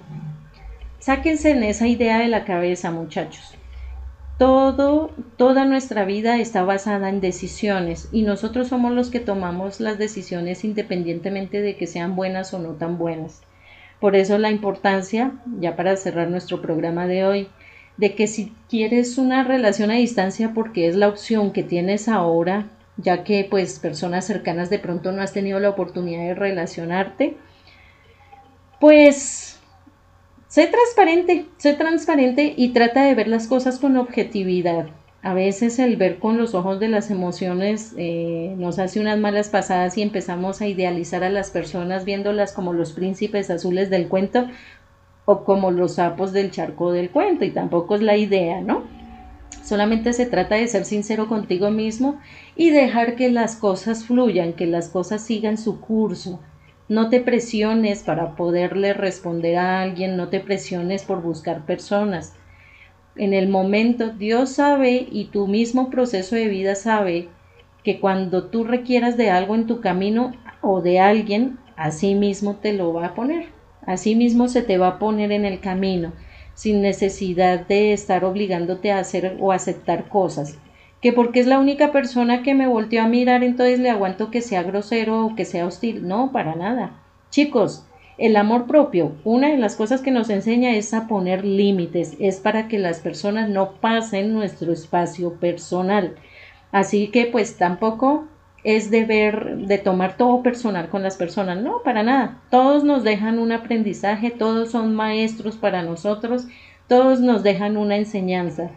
[0.99, 3.52] Sáquense en esa idea de la cabeza, muchachos.
[4.38, 9.99] Todo, toda nuestra vida está basada en decisiones y nosotros somos los que tomamos las
[9.99, 13.41] decisiones independientemente de que sean buenas o no tan buenas.
[13.99, 17.47] Por eso la importancia, ya para cerrar nuestro programa de hoy,
[17.97, 22.67] de que si quieres una relación a distancia porque es la opción que tienes ahora,
[22.97, 27.38] ya que pues personas cercanas de pronto no has tenido la oportunidad de relacionarte,
[28.79, 29.52] pues
[30.53, 34.85] Sé transparente, sé transparente y trata de ver las cosas con objetividad.
[35.23, 39.49] A veces el ver con los ojos de las emociones eh, nos hace unas malas
[39.49, 44.45] pasadas y empezamos a idealizar a las personas viéndolas como los príncipes azules del cuento
[45.25, 48.83] o como los sapos del charco del cuento y tampoco es la idea, ¿no?
[49.63, 52.19] Solamente se trata de ser sincero contigo mismo
[52.55, 56.39] y dejar que las cosas fluyan, que las cosas sigan su curso,
[56.93, 62.33] no te presiones para poderle responder a alguien, no te presiones por buscar personas.
[63.15, 67.29] En el momento Dios sabe y tu mismo proceso de vida sabe
[67.83, 72.73] que cuando tú requieras de algo en tu camino o de alguien, así mismo te
[72.73, 73.47] lo va a poner.
[73.85, 76.13] Así mismo se te va a poner en el camino,
[76.53, 80.59] sin necesidad de estar obligándote a hacer o aceptar cosas
[81.03, 84.41] que porque es la única persona que me volteó a mirar, entonces le aguanto que
[84.41, 86.07] sea grosero o que sea hostil.
[86.07, 87.01] No, para nada.
[87.29, 87.85] Chicos,
[88.17, 92.37] el amor propio, una de las cosas que nos enseña es a poner límites, es
[92.37, 96.15] para que las personas no pasen nuestro espacio personal.
[96.71, 98.29] Así que pues tampoco
[98.63, 102.39] es deber de tomar todo personal con las personas, no, para nada.
[102.49, 106.47] Todos nos dejan un aprendizaje, todos son maestros para nosotros,
[106.87, 108.71] todos nos dejan una enseñanza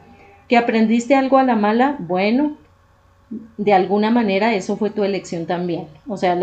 [0.49, 2.57] que aprendiste algo a la mala, bueno,
[3.57, 5.89] de alguna manera eso fue tu elección también.
[6.09, 6.37] O sea,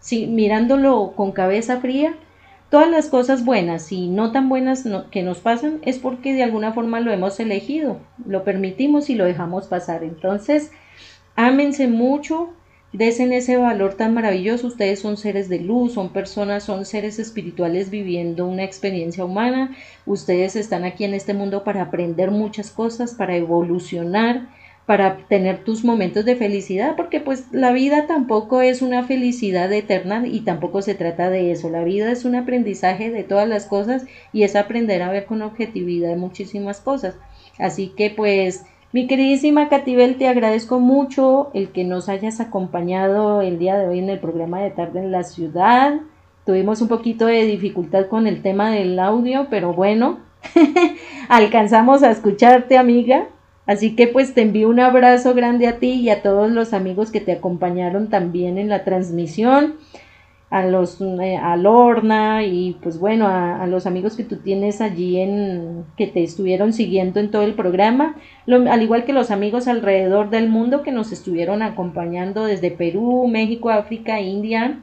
[0.00, 2.14] si, mirándolo con cabeza fría,
[2.70, 6.72] todas las cosas buenas y no tan buenas que nos pasan es porque de alguna
[6.72, 10.02] forma lo hemos elegido, lo permitimos y lo dejamos pasar.
[10.02, 10.72] Entonces,
[11.36, 12.50] ámense mucho,
[12.92, 14.66] desen ese valor tan maravilloso.
[14.66, 19.74] Ustedes son seres de luz, son personas, son seres espirituales viviendo una experiencia humana.
[20.06, 24.48] Ustedes están aquí en este mundo para aprender muchas cosas, para evolucionar,
[24.86, 30.24] para tener tus momentos de felicidad, porque pues la vida tampoco es una felicidad eterna
[30.26, 31.70] y tampoco se trata de eso.
[31.70, 35.40] La vida es un aprendizaje de todas las cosas y es aprender a ver con
[35.42, 37.14] objetividad muchísimas cosas.
[37.58, 43.58] Así que pues mi queridísima Catibel, te agradezco mucho el que nos hayas acompañado el
[43.58, 46.00] día de hoy en el programa de tarde en la ciudad.
[46.44, 50.18] Tuvimos un poquito de dificultad con el tema del audio, pero bueno,
[51.28, 53.28] alcanzamos a escucharte, amiga.
[53.64, 57.10] Así que pues te envío un abrazo grande a ti y a todos los amigos
[57.10, 59.76] que te acompañaron también en la transmisión
[60.52, 65.18] a los eh, a Lorna y pues bueno a, los amigos que tú tienes allí
[65.18, 68.16] en que te estuvieron siguiendo en todo el programa.
[68.46, 73.70] Al igual que los amigos alrededor del mundo que nos estuvieron acompañando desde Perú México
[73.70, 74.82] África India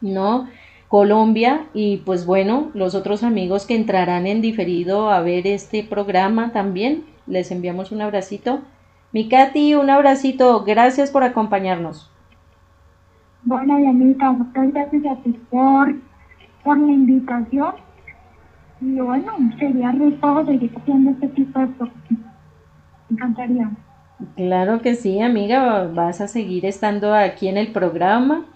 [0.00, 0.48] no
[0.86, 1.66] Colombia.
[1.74, 7.04] Y pues bueno los otros amigos que entrarán en diferido a ver este programa también.
[7.26, 8.60] Les enviamos un abracito.
[9.10, 10.62] Mi Katy un abracito.
[10.62, 12.13] Gracias por acompañarnos
[13.44, 15.94] bueno, Dianita, muchas gracias a ti por,
[16.64, 17.74] la invitación.
[18.80, 21.68] Y bueno, sería rico seguir haciendo este tipo de
[23.10, 23.70] encantaría.
[24.36, 28.46] Claro que sí, amiga, vas a seguir estando aquí en el programa.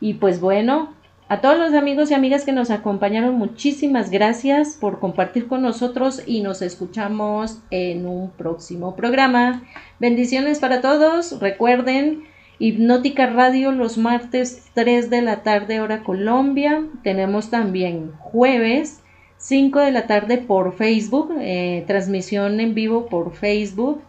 [0.00, 0.90] Y pues bueno,
[1.28, 6.22] a todos los amigos y amigas que nos acompañaron, muchísimas gracias por compartir con nosotros
[6.24, 9.62] y nos escuchamos en un próximo programa.
[9.98, 11.40] Bendiciones para todos.
[11.40, 12.22] Recuerden
[12.58, 16.86] Hipnótica Radio los martes 3 de la tarde hora Colombia.
[17.02, 19.02] Tenemos también jueves
[19.36, 24.00] 5 de la tarde por Facebook, eh, transmisión en vivo por Facebook.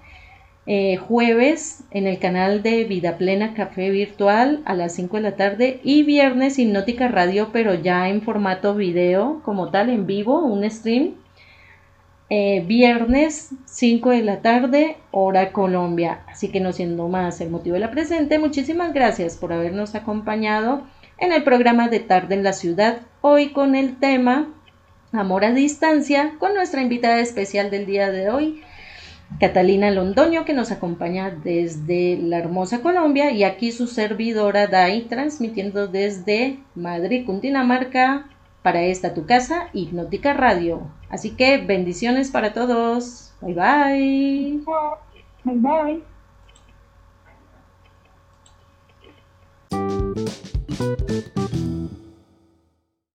[0.65, 5.35] Eh, jueves en el canal de Vida Plena Café Virtual a las 5 de la
[5.37, 10.69] tarde y viernes Hipnótica Radio pero ya en formato video como tal en vivo, un
[10.69, 11.13] stream
[12.29, 16.21] eh, viernes 5 de la tarde, hora Colombia.
[16.27, 20.83] Así que no siendo más el motivo de la presente, muchísimas gracias por habernos acompañado
[21.17, 24.49] en el programa de tarde en la ciudad, hoy con el tema
[25.13, 28.61] Amor a distancia, con nuestra invitada especial del día de hoy,
[29.39, 35.87] Catalina Londoño, que nos acompaña desde la hermosa Colombia, y aquí su servidora Dai, transmitiendo
[35.87, 38.27] desde Madrid, Cundinamarca,
[38.67, 40.81] para esta tu casa, Hipnótica Radio.
[41.09, 43.31] Así que bendiciones para todos.
[43.39, 44.59] Bye bye.
[45.45, 46.03] Bye
[51.69, 51.86] bye.